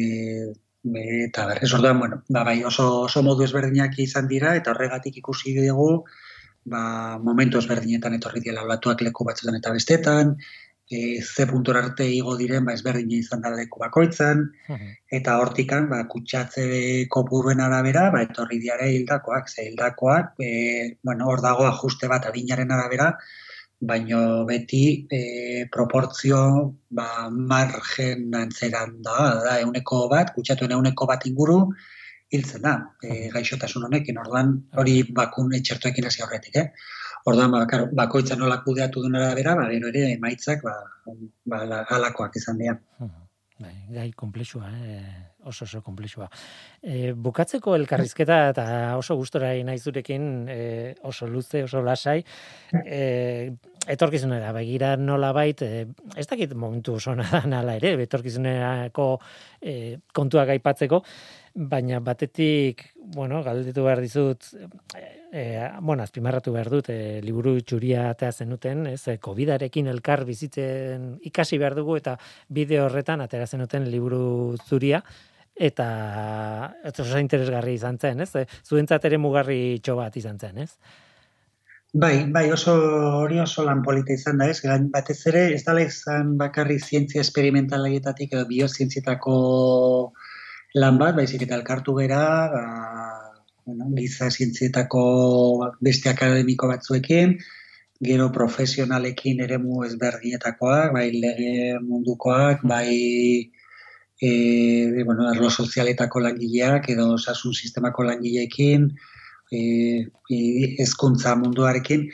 [1.27, 5.55] eta berrez orduan, bueno, ba, bai oso, oso modu ezberdinak izan dira, eta horregatik ikusi
[5.59, 6.05] dugu,
[6.64, 10.37] ba, momentu ezberdinetan etorri dira olatuak leku batzutan eta bestetan,
[10.91, 14.47] e, ze puntor arte igo diren ba ezberdin izan da leku bakoitzan
[15.18, 16.64] eta hortikan ba kutsatze
[17.14, 20.51] kopuruen arabera ba etorri diare hildakoak ze hildakoak e,
[21.03, 23.12] bueno hor dago ajuste bat adinaren arabera
[23.80, 25.20] baino beti e,
[25.70, 26.41] proportzio
[26.91, 31.61] ba margen antzeran da da euneko bat kutsatuen euneko bat inguru
[32.30, 34.18] hiltzen da e, gaixotasun honekin.
[34.20, 36.66] Orduan hori bakun etxertuekin hasi horretik eh
[37.29, 37.64] Orduan, ba,
[38.03, 40.76] bakoitza nola kudeatu duen arabera, ba, gero ere, emaitzak, ba,
[41.53, 41.64] ba,
[41.97, 42.79] alakoak izan dira.
[43.59, 45.29] Bai, gai komplexua, eh?
[45.49, 46.29] oso oso komplexua.
[46.83, 48.66] E, bukatzeko elkarrizketa eta
[49.01, 50.61] oso gustora nahi zurekin, e,
[51.09, 52.20] oso luze, oso lasai,
[52.85, 53.01] e,
[53.89, 57.16] etorkizunera, begira nola bait, e, ez dakit momentu oso
[57.55, 59.09] nala ere, etorkizunerako
[59.61, 59.74] e,
[60.14, 61.03] kontuak aipatzeko,
[61.59, 64.44] baina batetik, bueno, galdetu behar dizut,
[65.32, 65.42] e,
[65.80, 71.59] bueno, azpimarratu behar dut, e, liburu txuria atea zenuten, ez, e, COVID-arekin elkar bizitzen ikasi
[71.59, 72.14] behar dugu, eta
[72.48, 75.02] bideo horretan atera zenuten liburu zuria,
[75.59, 75.88] eta
[76.86, 78.46] ez oso interesgarri izan zen, ez?
[78.62, 80.70] Zuentzat ere mugarri txobat izan zen, ez?
[81.92, 82.76] Bai, bai, oso
[83.24, 84.61] hori oso lan polita izan da, ez?
[84.92, 89.34] batez ere, ez dala izan bakarri zientzia esperimentalaietatik edo biozientzietako
[90.75, 92.64] lan bat, baizik eta elkartu gera, ba,
[93.64, 97.39] bueno, giza zientzietako beste akademiko batzuekin,
[98.01, 103.51] gero profesionalekin ere mu ezberdinetakoak, bai lege mundukoak, bai
[104.21, 108.89] e, bueno, arlo sozialetako langileak edo osasun sistemako langileekin,
[109.51, 109.61] e,
[110.31, 110.39] e,
[110.85, 112.09] ezkuntza munduarekin,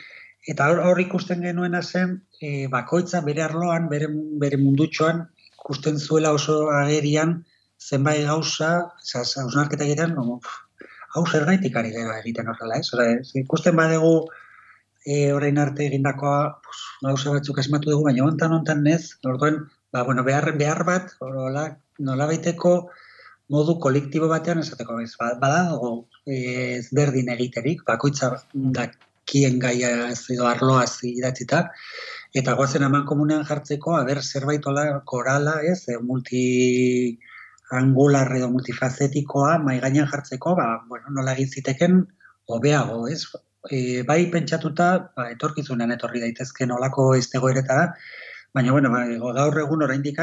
[0.47, 4.07] eta hor, hor ikusten genuen zen, e, bakoitza bere arloan, bere,
[4.41, 5.25] bere mundutxoan,
[5.59, 7.43] ikusten zuela oso agerian,
[7.85, 8.71] zenbait gauza,
[9.13, 10.39] hausnarketa egiten, no,
[11.15, 12.89] hau zergaitik ari gara egiten horrela, ez?
[12.95, 13.07] Ora,
[13.41, 14.13] ikusten badegu
[15.05, 19.61] e, orain arte egindakoa, pues, gauza batzuk asmatu dugu, baina hontan hontan nez, orduan,
[19.93, 21.67] ba, bueno, behar, behar bat, orola,
[22.09, 22.75] nola baiteko
[23.53, 25.13] modu kolektibo batean esateko, ez?
[25.21, 25.61] Ba, bada,
[26.25, 26.39] e,
[26.79, 28.33] ez berdin egiterik, bakoitza
[28.79, 28.89] da,
[29.29, 31.61] kien gaia ez edo arloaz idatzita,
[32.35, 36.43] eta goazen aman komunean jartzeko, aber zerbait ola korala, ez, e, multi
[37.71, 42.05] angular edo multifazetikoa mai gainean jartzeko, ba, bueno, nola egin ziteken
[42.47, 43.23] hobeago, ez?
[43.71, 47.89] E, bai pentsatuta, ba, etorkizunean etorri daitezke nolako iztegoeretara,
[48.55, 49.01] Baina, bueno, ba,
[49.35, 50.19] gaur egun oraindik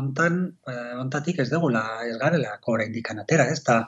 [0.00, 0.36] ontan,
[0.70, 3.58] eh, ontatik ez degula ez garela oraindik atera, ez?
[3.66, 3.78] Ta,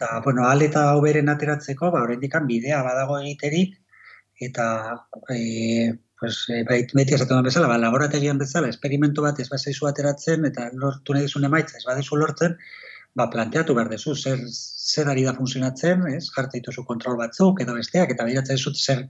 [0.00, 3.74] ta, bueno, al eta oberen ateratzeko, ba, oraindik bidea badago egiterik,
[4.40, 4.68] eta,
[5.28, 10.68] e, pues, e, beti esaten bezala, ba, laborategian bezala, esperimentu bat ez bazaizu ateratzen, eta
[10.74, 12.56] lortu nahi duzun emaitza ez badezu lortzen,
[13.18, 17.74] ba, planteatu behar dezu, zer, zer ari da funtzionatzen, ez, jartzen dituzu kontrol batzuk, edo
[17.78, 19.06] besteak, eta behiratzen zut zer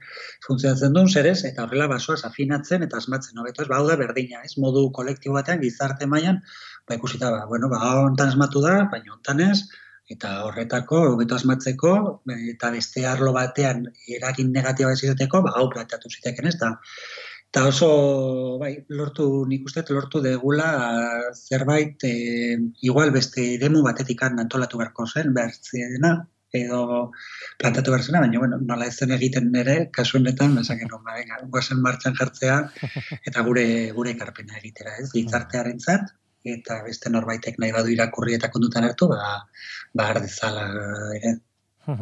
[0.46, 4.44] funtzionatzen duen, zer ez, eta horrela basoaz afinatzen, eta asmatzen, hobeto ez, ba, da berdina,
[4.44, 6.40] ez, modu kolektibo batean, gizarte mailan
[6.88, 9.60] ba, ikusita, ba, bueno, ba, ontan asmatu da, baina ontan ez,
[10.14, 11.94] eta horretako, hobeto asmatzeko,
[12.52, 13.84] eta beste arlo batean,
[14.18, 16.76] eragin negatiba ez izateko, ba, hau planteatu ziteken ez, da,
[17.48, 17.86] Eta oso,
[18.60, 20.66] bai, lortu, nik uste, lortu degula
[21.32, 26.10] zerbait, e, igual beste demu batetik antolatu beharko zen, behar dena,
[26.52, 26.82] edo
[27.58, 31.40] plantatu behar zena, baina, bueno, nola ez zen egiten nire, kasu honetan, esan genuen, ba,
[31.56, 32.58] guazen martxan jartzea,
[33.30, 36.12] eta gure gure ekarpena egitera, ez, gizartearen zat,
[36.56, 39.34] eta beste norbaitek nahi badu irakurri eta kondutan hartu, ba,
[39.94, 40.68] ba ardezala
[41.18, 41.36] ere.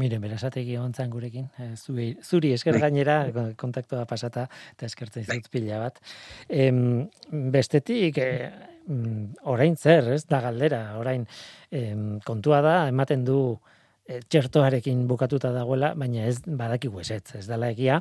[0.00, 2.86] Mire, berasategi ontzan gurekin, eh, zuri, zuri esker bai.
[2.86, 3.16] gainera
[3.60, 5.36] kontaktua pasata eta eskertzen bai.
[5.36, 5.98] zut pila bat.
[6.48, 7.10] Em,
[7.52, 8.50] bestetik, e,
[9.44, 11.26] orain zer, ez da galdera, orain
[11.70, 13.58] em, kontua da, ematen du
[14.08, 18.00] e, txertoarekin bukatuta dagoela, baina ez badakigu ez ez, ez dala egia.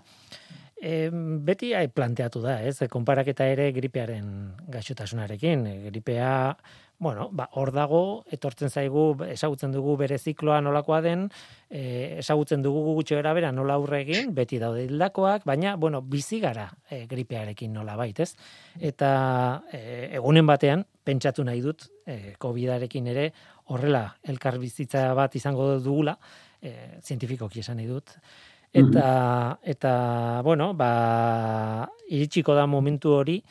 [0.81, 1.09] E,
[1.45, 4.31] beti hai planteatu da, ez, konparaketa ere gripearen
[4.73, 6.31] gaixotasunarekin, gripea
[7.01, 11.23] bueno, ba, hor dago, etortzen zaigu, ezagutzen dugu bere zikloa nolakoa den,
[11.65, 16.67] e, ezagutzen dugu gutxo erabera nola aurre egin, beti daude hildakoak, baina, bueno, bizi gara
[16.89, 18.35] e, gripearekin nola bait, ez?
[18.77, 19.09] Eta
[19.73, 19.81] e,
[20.19, 23.31] egunen batean, pentsatu nahi dut, e, COVID-arekin ere,
[23.73, 26.19] horrela, elkar bizitza bat izango dugula,
[26.61, 28.13] e, zientifikoki esan nahi dut,
[28.73, 33.41] eta, eta, bueno, ba, iritsiko da momentu hori,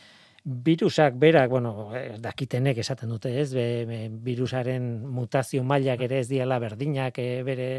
[0.44, 7.18] virusak berak, bueno, dakitenek esaten dute, ez, be, virusaren mutazio mailak ere ez diala berdinak,
[7.18, 7.70] e, bere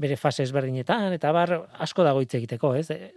[0.00, 1.50] bere fase ezberdinetan eta bar
[1.84, 2.86] asko dago hitz egiteko, ez?
[2.94, 3.10] E,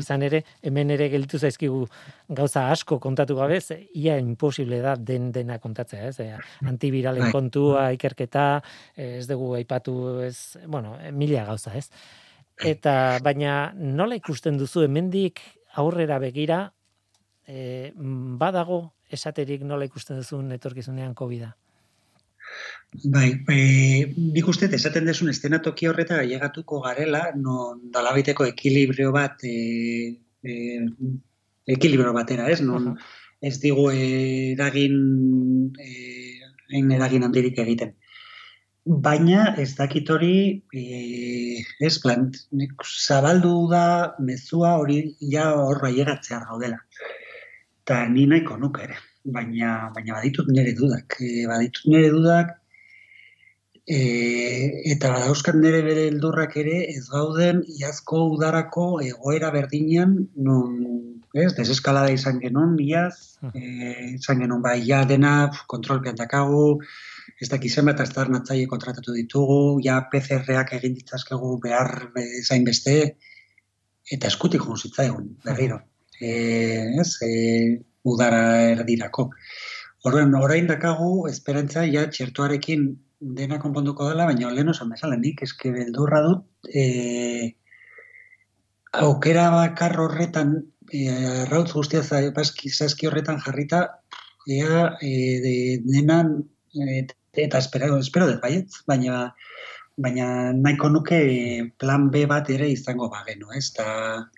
[0.00, 1.84] izan ere hemen ere gelditu zaizkigu
[2.28, 3.60] gauza asko kontatu gabe,
[3.94, 6.18] ia imposible da den dena kontatzea, ez?
[6.66, 7.32] Antiviralen bai.
[7.32, 8.48] kontua, ikerketa,
[8.96, 11.88] ez dugu aipatu, ez, bueno, mila gauza, ez?
[12.62, 15.40] Eta baina nola ikusten duzu hemendik
[15.74, 16.60] aurrera begira
[17.46, 17.90] e,
[18.38, 21.50] badago esaterik nola ikusten duzun etorkizunean COVID-a?
[23.10, 23.58] Bai, e,
[24.14, 30.54] nik uste, esaten desun estenatoki horreta llegatuko garela, non dalabiteko ekilibrio bat, e, e,
[31.76, 32.60] ekilibrio batera, ez?
[32.62, 33.12] Non, uh -huh.
[33.40, 35.90] ez digu eragin, e,
[36.70, 37.96] eragin handirik egiten.
[38.84, 40.84] Baina ez dakit hori, e,
[41.80, 42.26] ez plan,
[42.84, 43.84] zabaldu da
[44.20, 44.98] mezua hori
[45.34, 46.82] ja horra llegatzea gaudela
[47.84, 48.96] eta ni nahiko nuke ere.
[49.24, 51.18] Baina, baina baditut nire dudak.
[51.20, 52.54] E, baditut nire dudak,
[53.84, 53.98] e,
[54.92, 60.16] eta badauzkat nire bere eldurrak ere, ez gauden iazko udarako egoera berdinean,
[60.48, 60.78] non,
[61.36, 63.52] ez, deseskalada izan genuen, iaz, hmm.
[63.52, 65.34] e, izan genuen, bai, ja dena,
[65.68, 66.80] kontrolpean dakagu,
[67.40, 72.10] ez dakiz zenbat aztar natzaile kontratatu ditugu, ja PCR-ak egin ditzazkegu behar
[72.44, 73.16] zain beste,
[74.12, 75.80] eta eskutik junzitzaigun, berriro.
[75.80, 79.30] Hmm e, ez, e, udara erdirako.
[80.04, 82.86] Horren, orain dakagu, esperantza, ja, txertuarekin
[83.38, 87.54] dena konponduko dela, baina lehen osan bezala, nik eske beldurra dut, e,
[89.04, 90.56] aukera bakar horretan,
[90.92, 91.04] e,
[91.50, 93.84] rautz guztia zazki horretan jarrita,
[94.46, 95.14] ea, e,
[95.46, 95.54] de,
[95.88, 96.36] denan,
[96.76, 97.06] e,
[97.36, 99.34] eta espero, espero dut baietz, baina
[99.96, 101.20] baina nahiko nuke
[101.78, 103.70] plan B bat ere izango bagenu, ez?
[103.76, 103.86] Ta,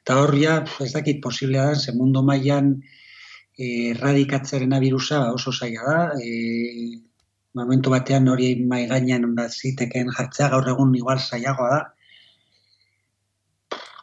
[0.05, 2.75] ta hor ja, ez dakit posiblea da, ze mundu mailan
[3.57, 7.01] erradikatzaren virusa oso zaila da, e,
[7.57, 11.81] momentu batean hori mai gainean ziteken jartzea gaur egun igual zailagoa da.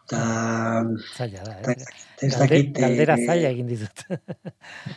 [0.09, 0.23] Ta,
[1.17, 1.77] zaila da, eh?
[2.23, 2.73] Ez dakit...
[2.79, 4.07] Galdera e, zaila egin dizut.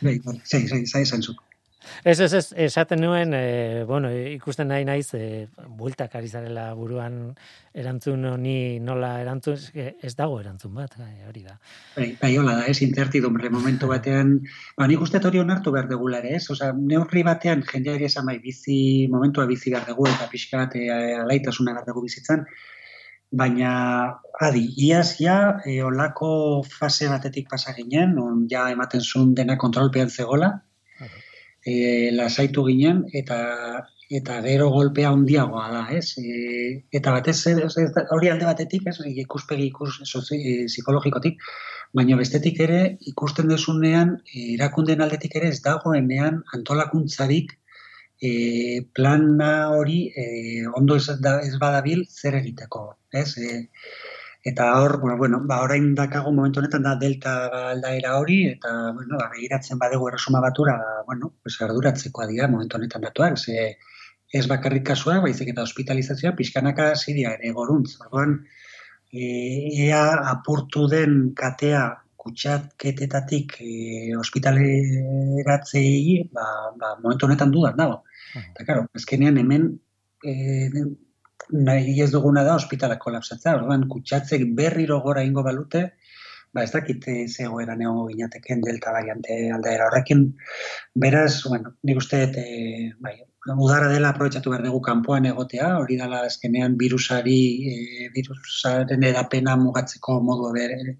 [0.01, 1.21] Bai, zai, zai, zai, zai,
[2.05, 5.47] Ez, ez, ez, esaten nuen, e, bueno, ikusten nahi naiz, e,
[5.79, 7.19] bueltak ari zarela buruan
[7.77, 11.59] erantzun honi nola erantzun, ez dago erantzun bat, gai, hori da.
[11.97, 14.39] Bai, bai, hola da, ez, intertidumbre momentu batean,
[14.79, 18.39] ba, nik uste hori onartu behar degula ere, ez, oza, neurri batean jendeari esan bai
[18.45, 18.79] bizi,
[19.13, 20.89] momentua bizi behar dugu, eta pixka bat e,
[21.21, 22.47] alaitasuna behar dugu bizitzan,
[23.37, 23.73] baina
[24.41, 30.11] adi, iaz ja, e, olako fase batetik pasa ginen, on ja ematen zuen dena kontrolpean
[30.11, 30.55] zegola,
[31.67, 33.39] e, lasaitu ginen, eta
[34.17, 36.15] eta gero golpea handiagoa da, ez?
[36.23, 37.41] E, eta batez,
[38.15, 41.43] hori alde batetik, ez, ikuspegi ikus, sozi, e, psikologikotik,
[41.97, 42.81] baina bestetik ere,
[43.13, 44.17] ikusten desunean,
[44.55, 47.57] erakunden aldetik ere, ez dagoenean antolakuntzarik
[48.23, 48.31] e,
[48.95, 50.27] plana hori e,
[50.75, 53.33] ondo ez, da, ez badabil zer egiteko, ez?
[53.39, 53.67] E,
[54.47, 57.33] eta hor, bueno, bueno, ba, orain dakago momentu honetan da delta
[57.73, 60.77] aldaera hori, eta, bueno, ba, begiratzen badegu erresuma batura,
[61.07, 63.57] bueno, pues, arduratzeko dira momentu honetan datuak, ze,
[64.33, 67.97] ez bakarrik kasua, baizik eta hospitalizazioa pixkanaka zidia ere goruntz.
[68.05, 68.37] Orduan,
[69.11, 69.25] e,
[69.89, 71.83] ea apurtu den katea
[72.23, 73.71] kutsaketetatik e,
[74.21, 76.47] hospitaleratzei, ba,
[76.79, 77.99] ba, momentu honetan dudan dago.
[78.45, 79.67] Eta, karo, ezkenean hemen
[80.23, 80.37] e,
[81.53, 83.55] nahi ez duguna da hospitalak kolapsatza.
[83.59, 85.85] Orduan, kutsatzek berriro gora ingo balute,
[86.55, 90.27] ba ez dakit zegoera neongo ginateken delta variante aldaera horrekin.
[90.95, 93.15] Beraz, bueno, nik uste, e, bai,
[93.55, 97.41] udara dela aprobetsatu behar dugu kanpoan egotea, hori dela azkenean virusari,
[97.73, 100.97] e, virusaren edapena mugatzeko modu bere,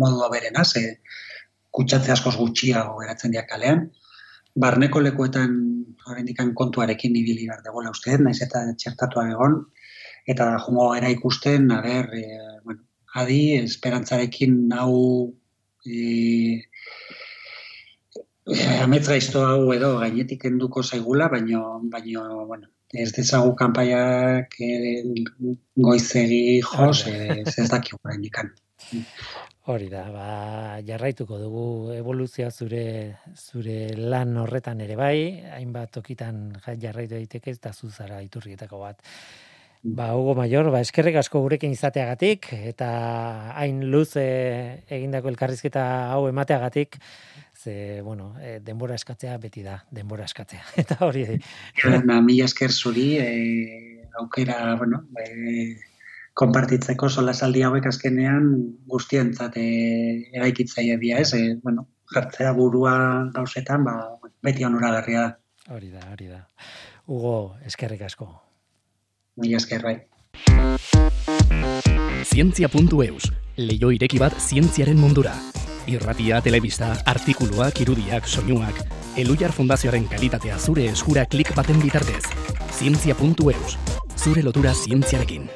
[0.00, 1.00] modu berena, ze
[1.74, 3.88] kutsatze askoz gutxiago geratzen diak kalean.
[4.54, 9.60] Barneko lekuetan horrendikan kontuarekin ibili behar dugu uste, naiz eta txertatuak egon,
[10.26, 12.24] eta jungo era ikusten, a ber, e,
[12.64, 12.82] bueno,
[13.14, 15.32] adi, esperantzarekin hau
[15.86, 16.62] e,
[18.44, 21.60] Eh, ametz gaizto hau edo gainetik enduko zaigula, baino,
[21.92, 25.00] baino, bueno, ez dezagu kanpaiak eh,
[25.86, 28.28] goizegi jos, ez ez daki horrein
[29.64, 30.24] Hori da, ba,
[30.84, 32.82] jarraituko dugu evoluzioa zure
[33.32, 36.50] zure lan horretan ere bai, hainbat tokitan
[36.82, 39.00] jarraitu daiteke eta zuzara iturrietako bat.
[39.84, 42.90] Ba, Hugo Mayor, ba, eskerrik asko gurekin izateagatik, eta
[43.56, 44.26] hain luze
[44.84, 47.00] egindako elkarrizketa hau emateagatik,
[47.56, 50.60] ze, bueno, e, denbora eskatzea beti da, denbora eskatzea.
[50.84, 51.24] Eta hori...
[52.04, 55.93] Na, mila esker zuri, e, aukera, bueno, e,
[56.34, 58.48] konpartitzeko sola saldi hauek azkenean
[58.90, 59.66] guztientzat e,
[60.34, 61.32] eraikitzaia dia, ez?
[61.34, 62.96] E, bueno, jartzea burua
[63.34, 63.96] gauzetan, ba,
[64.42, 65.74] beti onura garria da.
[65.74, 66.44] Hori da, hori da.
[67.06, 68.28] Hugo, eskerrik asko.
[69.40, 69.98] Mila esker, bai.
[72.24, 75.34] Zientzia.eus, leio ireki bat zientziaren mundura
[75.86, 78.80] irratia, telebista, artikuluak, irudiak, soinuak,
[79.16, 82.24] Elujar Fundazioaren kalitatea zure eskura klik baten bitartez.
[82.74, 83.76] Zientzia.eus,
[84.16, 85.48] zure lotura zientziarekin.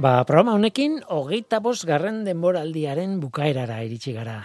[0.00, 4.38] Ba, programa honekin, hogeita bost garren denboraldiaren bukaerara iritsi gara.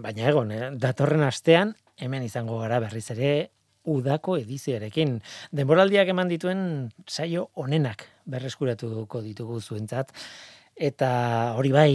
[0.00, 0.70] Baina egon, eh?
[0.80, 3.32] datorren astean, hemen izango gara berriz ere,
[3.92, 5.18] udako edizioarekin.
[5.52, 6.64] Denboraldiak eman dituen
[7.04, 10.16] saio onenak berreskuratuko ditugu zuentzat.
[10.72, 11.12] Eta
[11.60, 11.92] hori bai,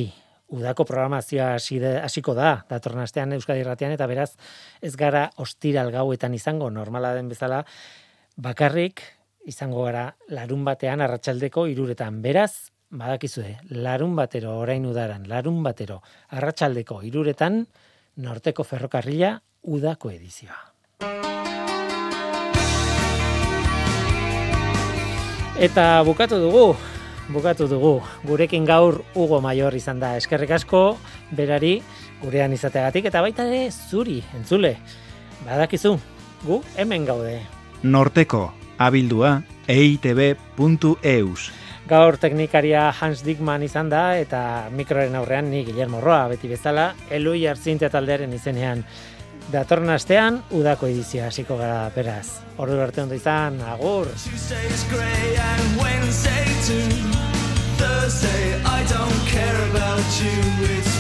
[0.53, 4.36] udako programazioa hasiko da, datorren astean Euskadi Irratian, eta beraz,
[4.78, 7.65] ez gara ostiral gauetan izango, normala den bezala,
[8.38, 9.01] bakarrik
[9.49, 12.22] izango gara larun batean arratsaldeko iruretan.
[12.22, 17.65] Beraz, badakizue, larun batero orain udaran, larun batero arratsaldeko iruretan,
[18.17, 20.57] norteko ferrokarrila udako edizioa.
[25.57, 26.75] Eta bukatu dugu,
[27.33, 28.01] bukatu dugu.
[28.23, 30.97] Gurekin gaur Hugo Mayor izan da eskerrik asko,
[31.33, 31.81] berari
[32.21, 34.77] gurean izateagatik eta baita ere zuri, entzule.
[35.45, 35.97] Badakizu,
[36.45, 37.41] gu hemen gaude.
[37.83, 41.51] Norteko, abildua, eitb.eus.
[41.88, 44.39] Gaur teknikaria Hans Dickman izan da eta
[44.75, 48.83] mikroren aurrean ni Guillermo Roa beti bezala, elui hartzinte taldearen izenean.
[49.53, 52.41] Datorren astean, udako edizia hasiko gara beraz.
[52.59, 54.11] Ordu arte ondo izan, agur!
[57.77, 60.33] Thursday, I don't care about you,
[60.65, 60.97] it's